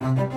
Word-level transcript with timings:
Welcome 0.00 0.28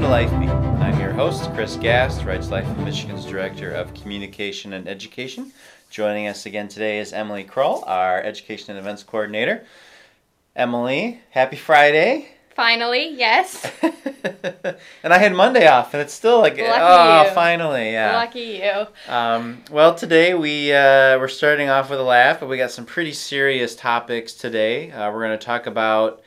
to 0.00 0.08
Life 0.08 0.30
Beat. 0.38 0.50
I'm 0.50 1.00
your 1.00 1.12
host, 1.12 1.50
Chris 1.54 1.76
Gast, 1.76 2.26
Right 2.26 2.42
to 2.42 2.48
Life 2.50 2.68
of 2.68 2.78
Michigan's 2.80 3.24
Director 3.24 3.72
of 3.72 3.94
Communication 3.94 4.74
and 4.74 4.86
Education. 4.86 5.50
Joining 5.88 6.26
us 6.28 6.44
again 6.44 6.68
today 6.68 6.98
is 6.98 7.14
Emily 7.14 7.44
Kroll, 7.44 7.82
our 7.86 8.22
Education 8.22 8.76
and 8.76 8.78
Events 8.78 9.02
Coordinator. 9.02 9.64
Emily, 10.54 11.22
happy 11.30 11.56
Friday. 11.56 12.28
Finally, 12.54 13.14
yes. 13.16 13.70
and 13.82 15.12
I 15.12 15.18
had 15.18 15.32
Monday 15.32 15.66
off, 15.66 15.94
and 15.94 16.02
it's 16.02 16.12
still 16.12 16.40
like, 16.40 16.58
Lucky 16.58 16.70
oh, 16.70 17.24
you. 17.24 17.30
finally, 17.30 17.92
yeah. 17.92 18.14
Lucky 18.14 18.62
you. 18.62 19.12
Um, 19.12 19.62
well, 19.70 19.94
today 19.94 20.34
we 20.34 20.70
uh, 20.70 21.18
we're 21.18 21.28
starting 21.28 21.70
off 21.70 21.88
with 21.88 21.98
a 21.98 22.02
laugh, 22.02 22.40
but 22.40 22.50
we 22.50 22.58
got 22.58 22.70
some 22.70 22.84
pretty 22.84 23.12
serious 23.12 23.74
topics 23.74 24.34
today. 24.34 24.90
Uh, 24.90 25.10
we're 25.10 25.26
going 25.26 25.38
to 25.38 25.44
talk 25.44 25.66
about 25.66 26.22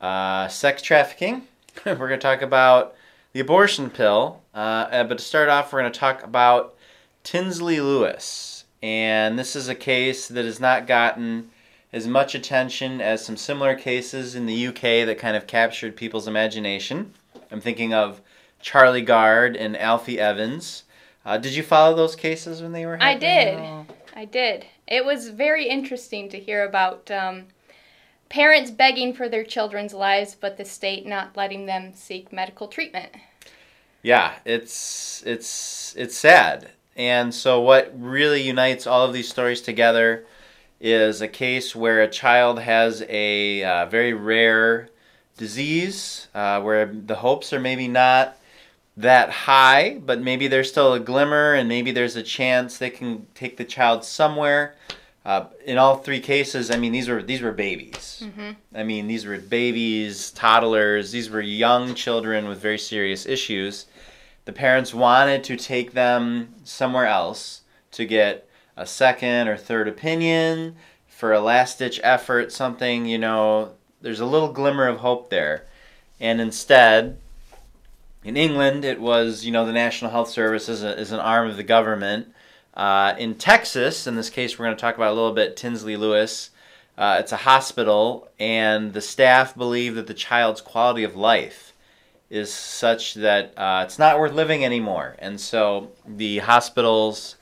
uh, 0.00 0.48
sex 0.48 0.82
trafficking. 0.82 1.46
we're 1.86 1.94
going 1.94 2.10
to 2.10 2.18
talk 2.18 2.42
about 2.42 2.96
the 3.32 3.40
abortion 3.40 3.88
pill. 3.88 4.40
Uh, 4.52 4.88
uh, 4.90 5.04
but 5.04 5.18
to 5.18 5.24
start 5.24 5.48
off, 5.48 5.72
we're 5.72 5.80
going 5.80 5.92
to 5.92 5.98
talk 5.98 6.24
about 6.24 6.74
Tinslee 7.22 7.80
Lewis, 7.80 8.64
and 8.82 9.38
this 9.38 9.54
is 9.54 9.68
a 9.68 9.76
case 9.76 10.26
that 10.26 10.44
has 10.44 10.58
not 10.58 10.88
gotten 10.88 11.50
as 11.92 12.06
much 12.06 12.34
attention 12.34 13.00
as 13.00 13.24
some 13.24 13.36
similar 13.36 13.74
cases 13.74 14.34
in 14.34 14.46
the 14.46 14.66
UK 14.66 14.80
that 15.06 15.18
kind 15.18 15.36
of 15.36 15.46
captured 15.46 15.96
people's 15.96 16.28
imagination. 16.28 17.12
I'm 17.50 17.60
thinking 17.60 17.94
of 17.94 18.20
Charlie 18.60 19.02
Gard 19.02 19.56
and 19.56 19.76
Alfie 19.76 20.20
Evans. 20.20 20.84
Uh, 21.24 21.38
did 21.38 21.54
you 21.54 21.62
follow 21.62 21.96
those 21.96 22.16
cases 22.16 22.62
when 22.62 22.72
they 22.72 22.86
were 22.86 22.96
Happening? 22.96 23.58
I 23.58 23.84
did. 23.84 23.94
I 24.14 24.24
did. 24.24 24.66
It 24.86 25.04
was 25.04 25.28
very 25.28 25.68
interesting 25.68 26.28
to 26.30 26.38
hear 26.38 26.64
about 26.64 27.10
um, 27.10 27.44
parents 28.28 28.70
begging 28.70 29.14
for 29.14 29.28
their 29.28 29.44
children's 29.44 29.94
lives, 29.94 30.34
but 30.34 30.56
the 30.56 30.64
state 30.64 31.06
not 31.06 31.36
letting 31.36 31.66
them 31.66 31.92
seek 31.94 32.32
medical 32.32 32.68
treatment. 32.68 33.10
Yeah, 34.02 34.34
it's 34.44 35.22
it's 35.26 35.94
it's 35.96 36.16
sad. 36.16 36.70
And 36.96 37.34
so 37.34 37.60
what 37.60 37.92
really 37.96 38.42
unites 38.42 38.86
all 38.86 39.04
of 39.04 39.12
these 39.12 39.28
stories 39.28 39.60
together 39.60 40.26
is 40.80 41.20
a 41.20 41.28
case 41.28 41.74
where 41.74 42.02
a 42.02 42.08
child 42.08 42.60
has 42.60 43.04
a 43.08 43.64
uh, 43.64 43.86
very 43.86 44.12
rare 44.12 44.88
disease 45.36 46.28
uh, 46.34 46.60
where 46.60 46.86
the 46.86 47.16
hopes 47.16 47.52
are 47.52 47.60
maybe 47.60 47.88
not 47.88 48.36
that 48.96 49.30
high, 49.30 50.00
but 50.04 50.20
maybe 50.20 50.48
there's 50.48 50.68
still 50.68 50.92
a 50.92 51.00
glimmer 51.00 51.54
and 51.54 51.68
maybe 51.68 51.92
there's 51.92 52.16
a 52.16 52.22
chance 52.22 52.78
they 52.78 52.90
can 52.90 53.26
take 53.34 53.56
the 53.56 53.64
child 53.64 54.04
somewhere. 54.04 54.74
Uh, 55.24 55.46
in 55.64 55.78
all 55.78 55.96
three 55.96 56.20
cases, 56.20 56.70
I 56.70 56.76
mean, 56.76 56.92
these 56.92 57.08
were 57.08 57.22
these 57.22 57.42
were 57.42 57.52
babies. 57.52 58.24
hmm 58.36 58.50
I 58.74 58.82
mean, 58.82 59.06
these 59.06 59.26
were 59.26 59.38
babies, 59.38 60.30
toddlers, 60.32 61.12
these 61.12 61.30
were 61.30 61.40
young 61.40 61.94
children 61.94 62.48
with 62.48 62.60
very 62.60 62.78
serious 62.78 63.26
issues. 63.26 63.86
The 64.46 64.52
parents 64.52 64.94
wanted 64.94 65.44
to 65.44 65.56
take 65.56 65.92
them 65.92 66.54
somewhere 66.64 67.06
else 67.06 67.62
to 67.92 68.06
get 68.06 68.48
a 68.78 68.86
second 68.86 69.48
or 69.48 69.56
third 69.56 69.88
opinion 69.88 70.76
for 71.08 71.32
a 71.32 71.40
last 71.40 71.80
ditch 71.80 72.00
effort, 72.04 72.52
something, 72.52 73.04
you 73.04 73.18
know, 73.18 73.72
there's 74.00 74.20
a 74.20 74.26
little 74.26 74.52
glimmer 74.52 74.86
of 74.86 74.98
hope 74.98 75.30
there. 75.30 75.66
And 76.20 76.40
instead, 76.40 77.18
in 78.22 78.36
England, 78.36 78.84
it 78.84 79.00
was, 79.00 79.44
you 79.44 79.50
know, 79.50 79.66
the 79.66 79.72
National 79.72 80.12
Health 80.12 80.30
Service 80.30 80.68
is, 80.68 80.84
a, 80.84 80.98
is 80.98 81.10
an 81.10 81.18
arm 81.18 81.50
of 81.50 81.56
the 81.56 81.64
government. 81.64 82.32
Uh, 82.74 83.14
in 83.18 83.34
Texas, 83.34 84.06
in 84.06 84.14
this 84.14 84.30
case, 84.30 84.56
we're 84.56 84.66
going 84.66 84.76
to 84.76 84.80
talk 84.80 84.94
about 84.94 85.10
a 85.10 85.14
little 85.14 85.34
bit 85.34 85.56
Tinslee 85.56 85.98
Lewis. 85.98 86.50
Uh, 86.96 87.16
it's 87.18 87.32
a 87.32 87.38
hospital, 87.38 88.28
and 88.38 88.92
the 88.92 89.00
staff 89.00 89.56
believe 89.56 89.96
that 89.96 90.06
the 90.06 90.14
child's 90.14 90.60
quality 90.60 91.02
of 91.02 91.16
life 91.16 91.72
is 92.30 92.52
such 92.52 93.14
that 93.14 93.54
uh, 93.56 93.82
it's 93.84 93.98
not 93.98 94.20
worth 94.20 94.32
living 94.32 94.64
anymore. 94.64 95.16
And 95.18 95.40
so 95.40 95.90
the 96.06 96.38
hospitals 96.38 97.36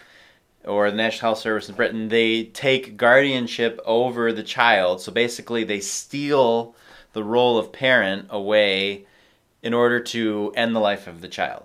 or 0.67 0.91
the 0.91 0.97
National 0.97 1.31
Health 1.31 1.39
Service 1.39 1.69
in 1.69 1.75
Britain, 1.75 2.09
they 2.09 2.45
take 2.45 2.97
guardianship 2.97 3.81
over 3.85 4.33
the 4.33 4.43
child. 4.43 5.01
So 5.01 5.13
basically, 5.13 5.65
they 5.65 5.81
steal 5.81 6.75
the 7.13 7.25
role 7.25 7.59
of 7.59 7.73
parent 7.73 8.27
away 8.31 9.07
in 9.63 9.73
order 9.73 10.01
to 10.01 10.53
end 10.55 10.75
the 10.75 10.81
life 10.81 11.07
of 11.07 11.21
the 11.21 11.29
child. 11.29 11.65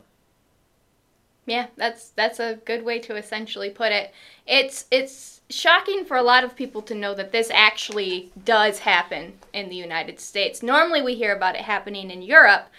Yeah, 1.46 1.68
that's 1.76 2.10
that's 2.10 2.40
a 2.40 2.60
good 2.66 2.86
way 2.86 3.00
to 3.00 3.16
essentially 3.16 3.70
put 3.70 3.92
it. 3.92 4.14
It's 4.46 4.86
it's 4.92 5.42
shocking 5.50 6.06
for 6.06 6.16
a 6.16 6.24
lot 6.24 6.44
of 6.44 6.56
people 6.56 6.82
to 6.84 6.96
know 6.96 7.14
that 7.16 7.32
this 7.32 7.50
actually 7.52 8.32
does 8.46 8.80
happen 8.80 9.34
in 9.52 9.70
the 9.70 9.76
United 9.76 10.20
States. 10.20 10.64
Normally, 10.64 11.02
we 11.02 11.16
hear 11.16 11.36
about 11.36 11.56
it 11.56 11.62
happening 11.62 12.12
in 12.12 12.22
Europe, 12.22 12.70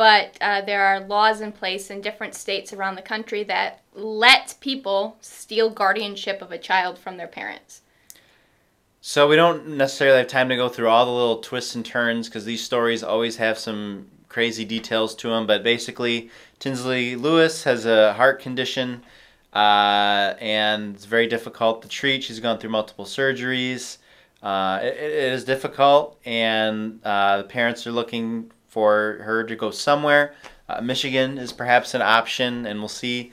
but 0.00 0.38
uh, 0.40 0.62
there 0.62 0.82
are 0.82 1.00
laws 1.00 1.42
in 1.42 1.52
place 1.52 1.90
in 1.90 2.00
different 2.00 2.34
states 2.34 2.72
around 2.72 2.94
the 2.94 3.02
country 3.02 3.44
that 3.44 3.82
let 3.92 4.54
people 4.58 5.18
steal 5.20 5.68
guardianship 5.68 6.40
of 6.40 6.50
a 6.50 6.56
child 6.56 6.98
from 6.98 7.18
their 7.18 7.26
parents. 7.26 7.82
So 9.02 9.28
we 9.28 9.36
don't 9.36 9.76
necessarily 9.76 10.16
have 10.16 10.26
time 10.26 10.48
to 10.48 10.56
go 10.56 10.70
through 10.70 10.88
all 10.88 11.04
the 11.04 11.12
little 11.12 11.40
twists 11.40 11.74
and 11.74 11.84
turns 11.84 12.30
because 12.30 12.46
these 12.46 12.64
stories 12.64 13.02
always 13.02 13.36
have 13.36 13.58
some 13.58 14.06
crazy 14.30 14.64
details 14.64 15.14
to 15.16 15.28
them. 15.28 15.46
But 15.46 15.62
basically, 15.62 16.30
Tinslee 16.60 17.16
Lewis 17.16 17.64
has 17.64 17.84
a 17.84 18.14
heart 18.14 18.40
condition, 18.40 19.02
uh, 19.52 20.32
and 20.40 20.94
it's 20.94 21.04
very 21.04 21.26
difficult 21.26 21.82
to 21.82 21.88
treat. 21.88 22.24
She's 22.24 22.40
gone 22.40 22.58
through 22.58 22.70
multiple 22.70 23.04
surgeries. 23.04 23.98
Uh, 24.42 24.80
it, 24.82 24.94
it 24.96 25.32
is 25.34 25.44
difficult, 25.44 26.18
and 26.24 27.00
uh, 27.04 27.36
the 27.42 27.44
parents 27.44 27.86
are 27.86 27.92
looking 27.92 28.50
for 28.70 29.20
her 29.24 29.44
to 29.44 29.54
go 29.56 29.70
somewhere. 29.70 30.32
Uh, 30.68 30.80
Michigan 30.80 31.36
is 31.36 31.52
perhaps 31.52 31.92
an 31.94 32.00
option, 32.00 32.64
and 32.64 32.78
we'll 32.78 32.88
see. 32.88 33.32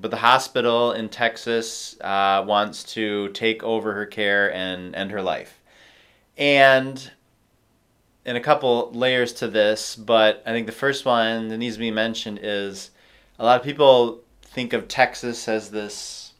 But 0.00 0.10
the 0.10 0.18
hospital 0.18 0.92
in 0.92 1.08
Texas 1.08 2.00
uh, 2.00 2.44
wants 2.46 2.84
to 2.94 3.28
take 3.30 3.62
over 3.62 3.92
her 3.94 4.06
care 4.06 4.52
and 4.54 4.94
end 4.94 5.10
her 5.10 5.22
life. 5.22 5.60
And 6.38 7.10
in 8.24 8.36
a 8.36 8.40
couple 8.40 8.90
layers 8.92 9.32
to 9.34 9.48
this, 9.48 9.96
but 9.96 10.42
I 10.46 10.50
think 10.50 10.66
the 10.66 10.72
first 10.72 11.04
one 11.04 11.48
that 11.48 11.58
needs 11.58 11.76
to 11.76 11.80
be 11.80 11.90
mentioned 11.90 12.40
is 12.42 12.90
a 13.38 13.44
lot 13.44 13.58
of 13.58 13.64
people 13.64 14.20
think 14.42 14.72
of 14.72 14.88
Texas 14.88 15.48
as 15.48 15.70
this 15.70 16.32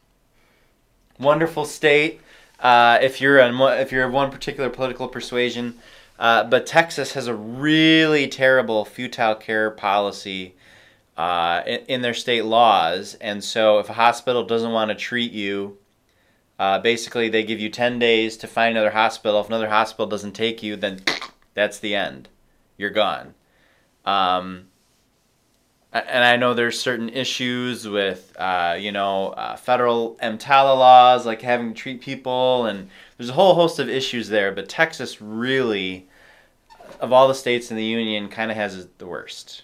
wonderful 1.19 1.65
state. 1.65 2.21
Uh, 2.59 2.99
if 3.01 3.21
you're 3.21 3.41
on 3.41 3.79
if 3.79 3.91
you're 3.91 4.05
of 4.05 4.13
one 4.13 4.31
particular 4.31 4.69
political 4.69 5.07
persuasion, 5.07 5.77
uh, 6.19 6.43
but 6.43 6.65
Texas 6.65 7.13
has 7.13 7.27
a 7.27 7.33
really 7.33 8.27
terrible 8.27 8.85
futile 8.85 9.35
care 9.35 9.71
policy 9.71 10.55
uh, 11.15 11.61
in, 11.65 11.79
in 11.87 12.01
their 12.01 12.13
state 12.13 12.45
laws, 12.45 13.15
and 13.21 13.43
so 13.43 13.79
if 13.79 13.89
a 13.89 13.93
hospital 13.93 14.43
doesn't 14.43 14.71
want 14.71 14.89
to 14.89 14.95
treat 14.95 15.31
you, 15.31 15.77
uh, 16.59 16.79
basically 16.79 17.29
they 17.29 17.43
give 17.43 17.59
you 17.59 17.69
ten 17.69 17.99
days 17.99 18.37
to 18.37 18.47
find 18.47 18.75
another 18.75 18.91
hospital. 18.91 19.39
If 19.41 19.47
another 19.47 19.69
hospital 19.69 20.07
doesn't 20.07 20.33
take 20.33 20.63
you, 20.63 20.75
then 20.75 21.01
that's 21.53 21.79
the 21.79 21.95
end. 21.95 22.29
You're 22.77 22.89
gone. 22.89 23.33
Um, 24.05 24.67
and 25.93 26.23
I 26.23 26.35
know 26.35 26.53
there's 26.53 26.79
certain 26.79 27.09
issues 27.09 27.87
with, 27.87 28.35
uh, 28.37 28.75
you 28.79 28.91
know, 28.91 29.29
uh, 29.29 29.55
federal 29.55 30.15
EMTALA 30.21 30.77
laws, 30.77 31.25
like 31.25 31.41
having 31.41 31.73
to 31.73 31.79
treat 31.79 32.01
people, 32.01 32.65
and 32.65 32.89
there's 33.17 33.29
a 33.29 33.33
whole 33.33 33.55
host 33.55 33.79
of 33.79 33.89
issues 33.89 34.27
there. 34.27 34.51
But 34.51 34.69
Texas 34.69 35.21
really, 35.21 36.07
of 36.99 37.13
all 37.13 37.27
the 37.27 37.35
states 37.35 37.71
in 37.71 37.77
the 37.77 37.83
union, 37.83 38.27
kind 38.27 38.51
of 38.51 38.57
has 38.57 38.87
the 38.97 39.07
worst. 39.07 39.63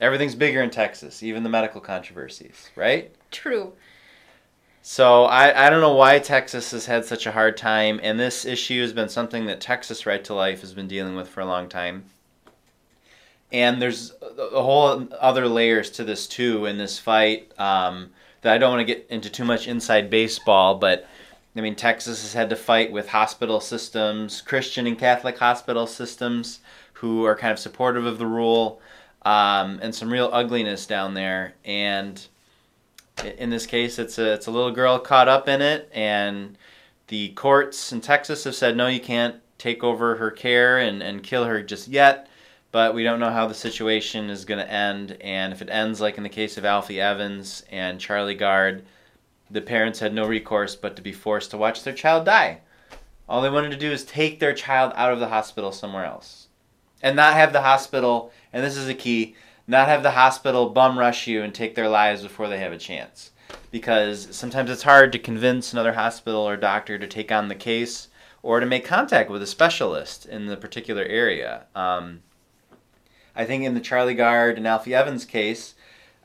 Everything's 0.00 0.34
bigger 0.34 0.62
in 0.62 0.70
Texas, 0.70 1.22
even 1.22 1.42
the 1.42 1.48
medical 1.48 1.80
controversies, 1.80 2.70
right? 2.76 3.12
True. 3.30 3.72
So 4.82 5.24
I, 5.24 5.66
I 5.66 5.70
don't 5.70 5.80
know 5.80 5.94
why 5.94 6.18
Texas 6.18 6.70
has 6.70 6.86
had 6.86 7.04
such 7.04 7.26
a 7.26 7.32
hard 7.32 7.56
time, 7.56 7.98
and 8.02 8.18
this 8.18 8.44
issue 8.44 8.80
has 8.80 8.92
been 8.92 9.08
something 9.08 9.46
that 9.46 9.60
Texas 9.60 10.06
Right 10.06 10.22
to 10.24 10.34
Life 10.34 10.60
has 10.60 10.72
been 10.72 10.88
dealing 10.88 11.16
with 11.16 11.28
for 11.28 11.40
a 11.40 11.46
long 11.46 11.68
time. 11.68 12.04
And 13.50 13.80
there's 13.80 14.12
a 14.20 14.62
whole 14.62 15.08
other 15.18 15.48
layers 15.48 15.90
to 15.92 16.04
this 16.04 16.26
too 16.26 16.66
in 16.66 16.76
this 16.76 16.98
fight 16.98 17.50
um, 17.58 18.10
that 18.42 18.52
I 18.52 18.58
don't 18.58 18.70
want 18.70 18.86
to 18.86 18.94
get 18.94 19.06
into 19.08 19.30
too 19.30 19.44
much 19.44 19.66
inside 19.66 20.10
baseball, 20.10 20.74
but 20.74 21.06
I 21.56 21.60
mean 21.60 21.74
Texas 21.74 22.22
has 22.22 22.34
had 22.34 22.50
to 22.50 22.56
fight 22.56 22.92
with 22.92 23.08
hospital 23.08 23.60
systems, 23.60 24.42
Christian 24.42 24.86
and 24.86 24.98
Catholic 24.98 25.38
hospital 25.38 25.86
systems, 25.86 26.60
who 26.94 27.24
are 27.24 27.34
kind 27.36 27.52
of 27.52 27.58
supportive 27.58 28.04
of 28.04 28.18
the 28.18 28.26
rule, 28.26 28.80
um, 29.22 29.78
and 29.82 29.94
some 29.94 30.12
real 30.12 30.30
ugliness 30.32 30.86
down 30.86 31.14
there. 31.14 31.54
And 31.64 32.24
in 33.38 33.50
this 33.50 33.66
case, 33.66 33.98
it's 33.98 34.18
a 34.18 34.34
it's 34.34 34.46
a 34.46 34.50
little 34.50 34.72
girl 34.72 34.98
caught 34.98 35.28
up 35.28 35.48
in 35.48 35.62
it, 35.62 35.90
and 35.92 36.56
the 37.08 37.30
courts 37.30 37.92
in 37.92 38.00
Texas 38.00 38.44
have 38.44 38.54
said 38.54 38.76
no, 38.76 38.86
you 38.86 39.00
can't 39.00 39.36
take 39.56 39.82
over 39.82 40.16
her 40.16 40.30
care 40.30 40.78
and, 40.78 41.02
and 41.02 41.22
kill 41.22 41.44
her 41.44 41.62
just 41.62 41.88
yet. 41.88 42.27
But 42.70 42.94
we 42.94 43.02
don't 43.02 43.20
know 43.20 43.30
how 43.30 43.46
the 43.46 43.54
situation 43.54 44.30
is 44.30 44.44
going 44.44 44.58
to 44.58 44.72
end. 44.72 45.16
And 45.20 45.52
if 45.52 45.62
it 45.62 45.70
ends 45.70 46.00
like 46.00 46.16
in 46.16 46.22
the 46.22 46.28
case 46.28 46.58
of 46.58 46.64
Alfie 46.64 47.00
Evans 47.00 47.64
and 47.70 48.00
Charlie 48.00 48.34
Gard, 48.34 48.84
the 49.50 49.62
parents 49.62 49.98
had 49.98 50.12
no 50.12 50.26
recourse 50.26 50.76
but 50.76 50.96
to 50.96 51.02
be 51.02 51.12
forced 51.12 51.50
to 51.50 51.56
watch 51.56 51.82
their 51.82 51.94
child 51.94 52.26
die. 52.26 52.60
All 53.28 53.42
they 53.42 53.50
wanted 53.50 53.70
to 53.70 53.76
do 53.76 53.90
is 53.90 54.04
take 54.04 54.40
their 54.40 54.54
child 54.54 54.92
out 54.96 55.12
of 55.12 55.20
the 55.20 55.28
hospital 55.28 55.72
somewhere 55.72 56.04
else. 56.04 56.48
And 57.02 57.14
not 57.16 57.34
have 57.34 57.52
the 57.52 57.62
hospital, 57.62 58.32
and 58.52 58.64
this 58.64 58.76
is 58.76 58.88
a 58.88 58.94
key, 58.94 59.36
not 59.66 59.88
have 59.88 60.02
the 60.02 60.12
hospital 60.12 60.70
bum 60.70 60.98
rush 60.98 61.26
you 61.26 61.42
and 61.42 61.54
take 61.54 61.74
their 61.74 61.88
lives 61.88 62.22
before 62.22 62.48
they 62.48 62.58
have 62.58 62.72
a 62.72 62.78
chance. 62.78 63.30
Because 63.70 64.34
sometimes 64.34 64.70
it's 64.70 64.82
hard 64.82 65.12
to 65.12 65.18
convince 65.18 65.72
another 65.72 65.92
hospital 65.92 66.40
or 66.40 66.56
doctor 66.56 66.98
to 66.98 67.06
take 67.06 67.30
on 67.30 67.48
the 67.48 67.54
case 67.54 68.08
or 68.42 68.60
to 68.60 68.66
make 68.66 68.84
contact 68.84 69.30
with 69.30 69.42
a 69.42 69.46
specialist 69.46 70.26
in 70.26 70.46
the 70.46 70.56
particular 70.56 71.04
area. 71.04 71.66
Um, 71.74 72.22
I 73.38 73.44
think 73.44 73.62
in 73.62 73.74
the 73.74 73.80
Charlie 73.80 74.14
Gard 74.14 74.58
and 74.58 74.66
Alfie 74.66 74.94
Evans 74.94 75.24
case, 75.24 75.74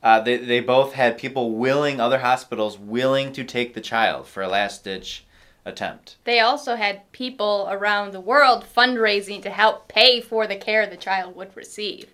uh, 0.02 0.20
they, 0.20 0.36
they 0.36 0.58
both 0.58 0.94
had 0.94 1.16
people 1.16 1.52
willing, 1.52 2.00
other 2.00 2.18
hospitals 2.18 2.76
willing 2.76 3.32
to 3.32 3.44
take 3.44 3.72
the 3.72 3.80
child 3.80 4.26
for 4.26 4.42
a 4.42 4.48
last 4.48 4.82
ditch 4.82 5.24
attempt. 5.64 6.16
They 6.24 6.40
also 6.40 6.74
had 6.74 7.10
people 7.12 7.68
around 7.70 8.12
the 8.12 8.20
world 8.20 8.66
fundraising 8.76 9.40
to 9.42 9.50
help 9.50 9.86
pay 9.86 10.20
for 10.20 10.48
the 10.48 10.56
care 10.56 10.86
the 10.86 10.96
child 10.96 11.36
would 11.36 11.56
receive. 11.56 12.10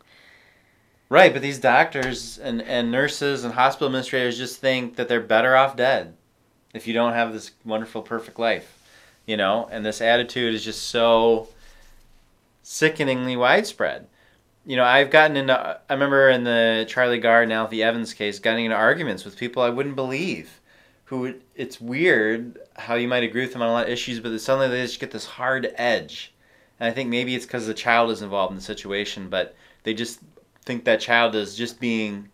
Right, 1.08 1.32
but 1.32 1.42
these 1.42 1.58
doctors 1.58 2.38
and, 2.38 2.62
and 2.62 2.92
nurses 2.92 3.42
and 3.42 3.54
hospital 3.54 3.88
administrators 3.88 4.38
just 4.38 4.60
think 4.60 4.96
that 4.96 5.08
they're 5.08 5.20
better 5.20 5.56
off 5.56 5.76
dead 5.76 6.14
if 6.74 6.86
you 6.86 6.94
don't 6.94 7.14
have 7.14 7.32
this 7.32 7.52
wonderful, 7.64 8.02
perfect 8.02 8.38
life. 8.38 8.76
You 9.26 9.36
know, 9.36 9.68
and 9.72 9.84
this 9.84 10.00
attitude 10.00 10.54
is 10.54 10.64
just 10.64 10.88
so 10.88 11.48
sickeningly 12.62 13.36
widespread. 13.36 14.06
You 14.64 14.76
know, 14.76 14.84
I've 14.84 15.10
gotten 15.10 15.36
into, 15.36 15.80
I 15.88 15.92
remember 15.92 16.28
in 16.28 16.44
the 16.44 16.84
Charlie 16.88 17.18
Gard 17.18 17.44
and 17.44 17.52
Alfie 17.52 17.82
Evans 17.82 18.14
case, 18.14 18.38
getting 18.38 18.66
into 18.66 18.76
arguments 18.76 19.24
with 19.24 19.36
people 19.36 19.62
I 19.62 19.70
wouldn't 19.70 19.96
believe. 19.96 20.60
Who, 21.06 21.34
it's 21.56 21.80
weird 21.80 22.58
how 22.76 22.94
you 22.94 23.08
might 23.08 23.24
agree 23.24 23.40
with 23.40 23.52
them 23.52 23.62
on 23.62 23.68
a 23.68 23.72
lot 23.72 23.86
of 23.86 23.92
issues, 23.92 24.20
but 24.20 24.38
suddenly 24.40 24.68
they 24.68 24.82
just 24.82 25.00
get 25.00 25.10
this 25.10 25.26
hard 25.26 25.72
edge. 25.74 26.32
And 26.78 26.88
I 26.88 26.92
think 26.92 27.10
maybe 27.10 27.34
it's 27.34 27.46
because 27.46 27.66
the 27.66 27.74
child 27.74 28.10
is 28.10 28.22
involved 28.22 28.52
in 28.52 28.56
the 28.56 28.62
situation, 28.62 29.28
but 29.28 29.56
they 29.82 29.92
just 29.92 30.20
think 30.64 30.84
that 30.84 31.00
child 31.00 31.34
is 31.34 31.56
just 31.56 31.80
being 31.80 32.28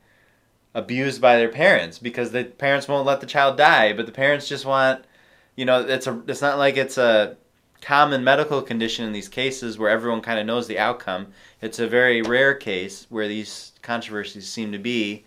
abused 0.74 1.22
by 1.22 1.36
their 1.36 1.48
parents 1.48 1.98
because 1.98 2.32
the 2.32 2.44
parents 2.44 2.86
won't 2.86 3.06
let 3.06 3.20
the 3.20 3.26
child 3.26 3.56
die, 3.56 3.94
but 3.94 4.04
the 4.04 4.12
parents 4.12 4.46
just 4.46 4.66
want, 4.66 5.04
you 5.56 5.64
know, 5.64 5.80
it's 5.80 6.06
a 6.06 6.22
it's 6.28 6.42
not 6.42 6.58
like 6.58 6.76
it's 6.76 6.98
a 6.98 7.36
common 7.86 8.24
medical 8.24 8.60
condition 8.60 9.06
in 9.06 9.12
these 9.12 9.28
cases 9.28 9.78
where 9.78 9.88
everyone 9.88 10.20
kind 10.20 10.40
of 10.40 10.46
knows 10.46 10.66
the 10.66 10.76
outcome. 10.76 11.28
It's 11.62 11.78
a 11.78 11.86
very 11.86 12.20
rare 12.20 12.52
case 12.52 13.06
where 13.10 13.28
these 13.28 13.70
controversies 13.80 14.48
seem 14.48 14.72
to 14.72 14.78
be 14.78 15.24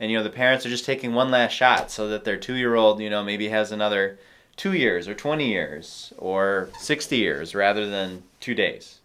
and 0.00 0.10
you 0.10 0.16
know 0.16 0.24
the 0.24 0.30
parents 0.30 0.64
are 0.64 0.70
just 0.70 0.86
taking 0.86 1.12
one 1.12 1.30
last 1.30 1.52
shot 1.52 1.90
so 1.90 2.08
that 2.08 2.24
their 2.24 2.38
2-year-old, 2.38 3.00
you 3.02 3.10
know, 3.10 3.22
maybe 3.22 3.50
has 3.50 3.72
another 3.72 4.18
2 4.56 4.72
years 4.72 5.06
or 5.06 5.14
20 5.14 5.46
years 5.50 6.14
or 6.16 6.70
60 6.78 7.14
years 7.14 7.54
rather 7.54 7.86
than 7.86 8.22
2 8.40 8.54
days. 8.54 9.00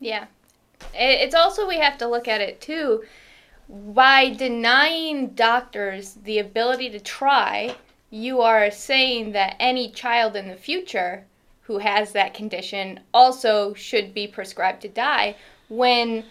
Yeah. 0.00 0.26
It's 0.92 1.34
also 1.36 1.68
we 1.68 1.78
have 1.78 1.96
to 1.98 2.08
look 2.08 2.26
at 2.26 2.40
it 2.40 2.60
too 2.60 3.04
by 3.68 4.30
denying 4.30 5.28
doctors 5.28 6.14
the 6.24 6.40
ability 6.40 6.90
to 6.90 6.98
try, 6.98 7.76
you 8.10 8.40
are 8.40 8.68
saying 8.72 9.30
that 9.30 9.54
any 9.60 9.92
child 9.92 10.34
in 10.34 10.48
the 10.48 10.56
future 10.56 11.24
who 11.62 11.78
has 11.78 12.12
that 12.12 12.34
condition 12.34 13.00
also 13.14 13.72
should 13.74 14.12
be 14.12 14.26
prescribed 14.26 14.82
to 14.82 14.88
die 14.88 15.36
when 15.68 16.24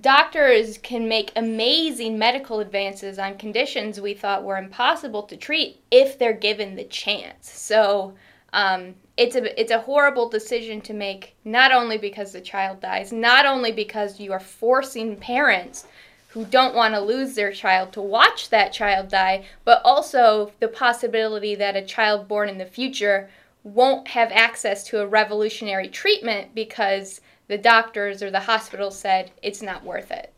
doctors 0.00 0.78
can 0.78 1.06
make 1.06 1.30
amazing 1.36 2.18
medical 2.18 2.60
advances 2.60 3.18
on 3.18 3.36
conditions 3.36 4.00
we 4.00 4.14
thought 4.14 4.44
were 4.44 4.56
impossible 4.56 5.22
to 5.22 5.36
treat 5.36 5.80
if 5.90 6.18
they're 6.18 6.32
given 6.32 6.74
the 6.74 6.84
chance. 6.84 7.50
So 7.50 8.14
um, 8.52 8.94
it's 9.16 9.36
a 9.36 9.60
it's 9.60 9.70
a 9.70 9.80
horrible 9.80 10.28
decision 10.28 10.80
to 10.82 10.94
make 10.94 11.36
not 11.44 11.72
only 11.72 11.98
because 11.98 12.32
the 12.32 12.40
child 12.40 12.80
dies, 12.80 13.12
not 13.12 13.44
only 13.44 13.72
because 13.72 14.18
you 14.18 14.32
are 14.32 14.40
forcing 14.40 15.16
parents 15.16 15.86
who 16.28 16.46
don't 16.46 16.74
want 16.74 16.94
to 16.94 17.00
lose 17.00 17.34
their 17.34 17.52
child 17.52 17.92
to 17.92 18.00
watch 18.00 18.48
that 18.48 18.72
child 18.72 19.08
die, 19.08 19.44
but 19.66 19.82
also 19.84 20.50
the 20.60 20.68
possibility 20.68 21.54
that 21.54 21.76
a 21.76 21.82
child 21.82 22.26
born 22.26 22.48
in 22.48 22.56
the 22.56 22.64
future 22.64 23.28
won't 23.64 24.08
have 24.08 24.30
access 24.32 24.84
to 24.84 25.00
a 25.00 25.06
revolutionary 25.06 25.88
treatment 25.88 26.54
because 26.54 27.20
the 27.48 27.58
doctors 27.58 28.22
or 28.22 28.30
the 28.30 28.40
hospital 28.40 28.90
said 28.90 29.30
it's 29.42 29.62
not 29.62 29.84
worth 29.84 30.10
it. 30.10 30.32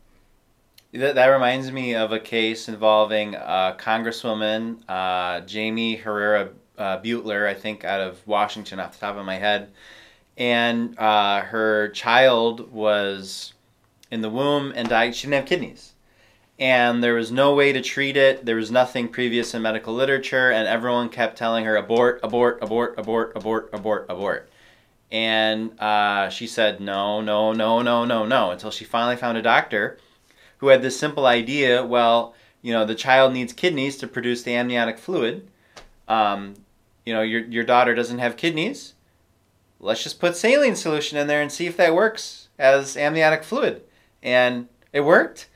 That, 0.93 1.15
that 1.15 1.27
reminds 1.27 1.71
me 1.71 1.95
of 1.95 2.11
a 2.11 2.19
case 2.19 2.69
involving 2.69 3.35
a 3.35 3.75
Congresswoman, 3.77 4.79
uh, 4.87 5.41
Jaime 5.51 5.95
Herrera 5.95 6.49
uh, 6.77 6.99
Beutler, 6.99 7.47
I 7.47 7.53
think, 7.53 7.83
out 7.83 7.99
of 7.99 8.25
Washington, 8.27 8.79
off 8.79 8.93
the 8.93 9.05
top 9.05 9.17
of 9.17 9.25
my 9.25 9.35
head. 9.35 9.71
And 10.37 10.97
uh, 10.99 11.41
her 11.41 11.89
child 11.89 12.71
was 12.71 13.53
in 14.11 14.21
the 14.21 14.29
womb 14.29 14.71
and 14.75 14.87
died. 14.87 15.15
She 15.15 15.27
didn't 15.27 15.41
have 15.41 15.45
kidneys. 15.45 15.94
And 16.57 17.03
there 17.03 17.15
was 17.15 17.31
no 17.31 17.53
way 17.53 17.73
to 17.73 17.81
treat 17.81 18.15
it. 18.15 18.45
There 18.45 18.55
was 18.55 18.71
nothing 18.71 19.09
previous 19.09 19.53
in 19.53 19.61
medical 19.61 19.93
literature, 19.93 20.51
and 20.51 20.67
everyone 20.67 21.09
kept 21.09 21.37
telling 21.37 21.65
her 21.65 21.75
abort, 21.75 22.21
abort, 22.23 22.59
abort, 22.61 22.95
abort, 22.97 23.33
abort, 23.35 23.69
abort, 23.73 24.05
abort. 24.07 24.49
And 25.11 25.77
uh, 25.79 26.29
she 26.29 26.47
said 26.47 26.79
no, 26.79 27.21
no, 27.21 27.51
no, 27.51 27.81
no, 27.81 28.05
no, 28.05 28.25
no, 28.25 28.51
until 28.51 28.71
she 28.71 28.85
finally 28.85 29.17
found 29.17 29.37
a 29.37 29.41
doctor 29.41 29.97
who 30.59 30.67
had 30.69 30.81
this 30.81 30.97
simple 30.97 31.25
idea 31.25 31.85
well, 31.85 32.33
you 32.61 32.73
know, 32.73 32.85
the 32.85 32.95
child 32.95 33.33
needs 33.33 33.53
kidneys 33.53 33.97
to 33.97 34.07
produce 34.07 34.43
the 34.43 34.55
amniotic 34.55 34.97
fluid. 34.97 35.47
Um, 36.07 36.55
you 37.05 37.13
know, 37.13 37.21
your, 37.21 37.41
your 37.41 37.63
daughter 37.63 37.93
doesn't 37.93 38.19
have 38.19 38.37
kidneys. 38.37 38.93
Let's 39.79 40.03
just 40.03 40.19
put 40.19 40.35
saline 40.35 40.75
solution 40.75 41.17
in 41.17 41.27
there 41.27 41.41
and 41.41 41.51
see 41.51 41.67
if 41.67 41.77
that 41.77 41.93
works 41.93 42.47
as 42.57 42.97
amniotic 42.97 43.43
fluid. 43.43 43.83
And 44.23 44.67
it 44.91 45.01
worked. 45.01 45.47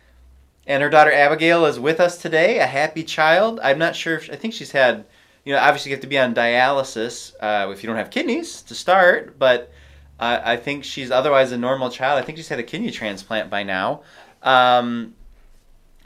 And 0.69 0.83
her 0.83 0.89
daughter 0.89 1.11
Abigail 1.11 1.65
is 1.65 1.79
with 1.79 1.99
us 1.99 2.19
today, 2.19 2.59
a 2.59 2.67
happy 2.67 3.03
child. 3.03 3.59
I'm 3.63 3.79
not 3.79 3.95
sure 3.95 4.17
if, 4.17 4.29
I 4.29 4.35
think 4.35 4.53
she's 4.53 4.71
had, 4.71 5.03
you 5.43 5.51
know, 5.51 5.59
obviously 5.59 5.89
you 5.89 5.95
have 5.95 6.01
to 6.01 6.07
be 6.07 6.19
on 6.19 6.35
dialysis 6.35 7.33
uh, 7.41 7.71
if 7.71 7.81
you 7.81 7.87
don't 7.87 7.95
have 7.95 8.11
kidneys 8.11 8.61
to 8.61 8.75
start, 8.75 9.39
but 9.39 9.71
uh, 10.19 10.39
I 10.43 10.57
think 10.57 10.83
she's 10.83 11.09
otherwise 11.09 11.51
a 11.51 11.57
normal 11.57 11.89
child. 11.89 12.21
I 12.21 12.21
think 12.21 12.37
she's 12.37 12.49
had 12.49 12.59
a 12.59 12.63
kidney 12.63 12.91
transplant 12.91 13.49
by 13.49 13.63
now. 13.63 14.03
Um, 14.43 15.15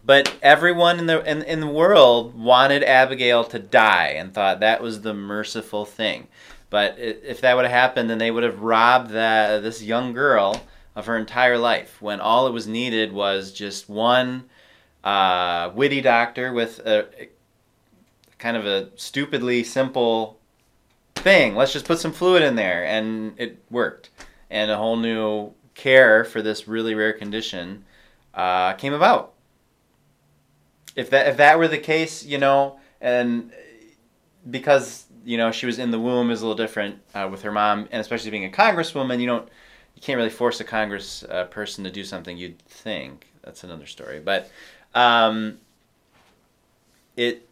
but 0.06 0.34
everyone 0.42 0.98
in 0.98 1.08
the 1.08 1.30
in, 1.30 1.42
in 1.44 1.60
the 1.60 1.68
world 1.68 2.34
wanted 2.34 2.86
Abigail 2.86 3.44
to 3.46 3.60
die 3.60 4.16
and 4.16 4.34
thought 4.34 4.62
that 4.62 4.82
was 4.82 5.02
the 5.02 5.14
merciful 5.14 5.84
thing. 5.84 6.30
But 6.70 6.96
if 6.98 7.42
that 7.42 7.58
would 7.58 7.66
have 7.66 7.72
happened, 7.72 8.10
then 8.10 8.18
they 8.18 8.32
would 8.32 8.44
have 8.44 8.62
robbed 8.62 9.12
that 9.12 9.62
this 9.62 9.84
young 9.84 10.14
girl 10.14 10.64
of 10.96 11.06
her 11.06 11.18
entire 11.18 11.58
life 11.58 12.02
when 12.02 12.22
all 12.22 12.48
it 12.48 12.52
was 12.52 12.66
needed 12.66 13.12
was 13.12 13.52
just 13.52 13.90
one 13.90 14.46
uh, 15.04 15.72
witty 15.76 16.02
doctor 16.02 16.54
with 16.54 16.80
a, 16.80 17.06
a 17.22 17.30
kind 18.38 18.58
of 18.58 18.66
a 18.66 18.90
stupidly 18.96 19.64
simple 19.64 20.40
thing. 21.16 21.56
Let's 21.56 21.74
just 21.74 21.86
put 21.86 22.00
some 22.00 22.12
fluid 22.12 22.44
in 22.44 22.56
there, 22.56 22.86
and 22.86 23.34
it 23.38 23.64
worked. 23.70 24.10
And 24.50 24.70
a 24.70 24.78
whole 24.78 24.98
new 24.98 25.54
care 25.74 26.24
for 26.24 26.42
this 26.42 26.68
really 26.68 26.96
rare 26.96 27.14
condition 27.14 27.86
uh, 28.34 28.74
came 28.74 28.94
about. 28.94 29.34
If 30.96 31.10
that 31.10 31.28
if 31.28 31.38
that 31.38 31.58
were 31.58 31.68
the 31.68 31.80
case, 31.80 32.24
you 32.24 32.38
know, 32.38 32.80
and 33.02 33.52
because 34.50 35.06
you 35.26 35.38
know 35.38 35.52
she 35.52 35.66
was 35.66 35.80
in 35.80 35.92
the 35.92 36.00
womb 36.00 36.30
is 36.30 36.42
a 36.42 36.46
little 36.46 36.58
different 36.58 37.00
uh, 37.16 37.28
with 37.32 37.42
her 37.42 37.52
mom, 37.52 37.88
and 37.92 38.00
especially 38.00 38.30
being 38.30 38.46
a 38.46 38.50
congresswoman, 38.50 39.20
you 39.20 39.26
don't 39.26 39.50
you 39.96 40.02
can't 40.02 40.18
really 40.18 40.30
force 40.30 40.60
a 40.60 40.64
congress 40.64 41.24
uh, 41.30 41.46
person 41.46 41.84
to 41.84 41.92
do 41.92 42.04
something. 42.04 42.38
You'd 42.38 42.60
think 42.60 43.28
that's 43.44 43.64
another 43.64 43.88
story, 43.88 44.20
but 44.20 44.52
um, 44.94 45.60
it 47.16 47.48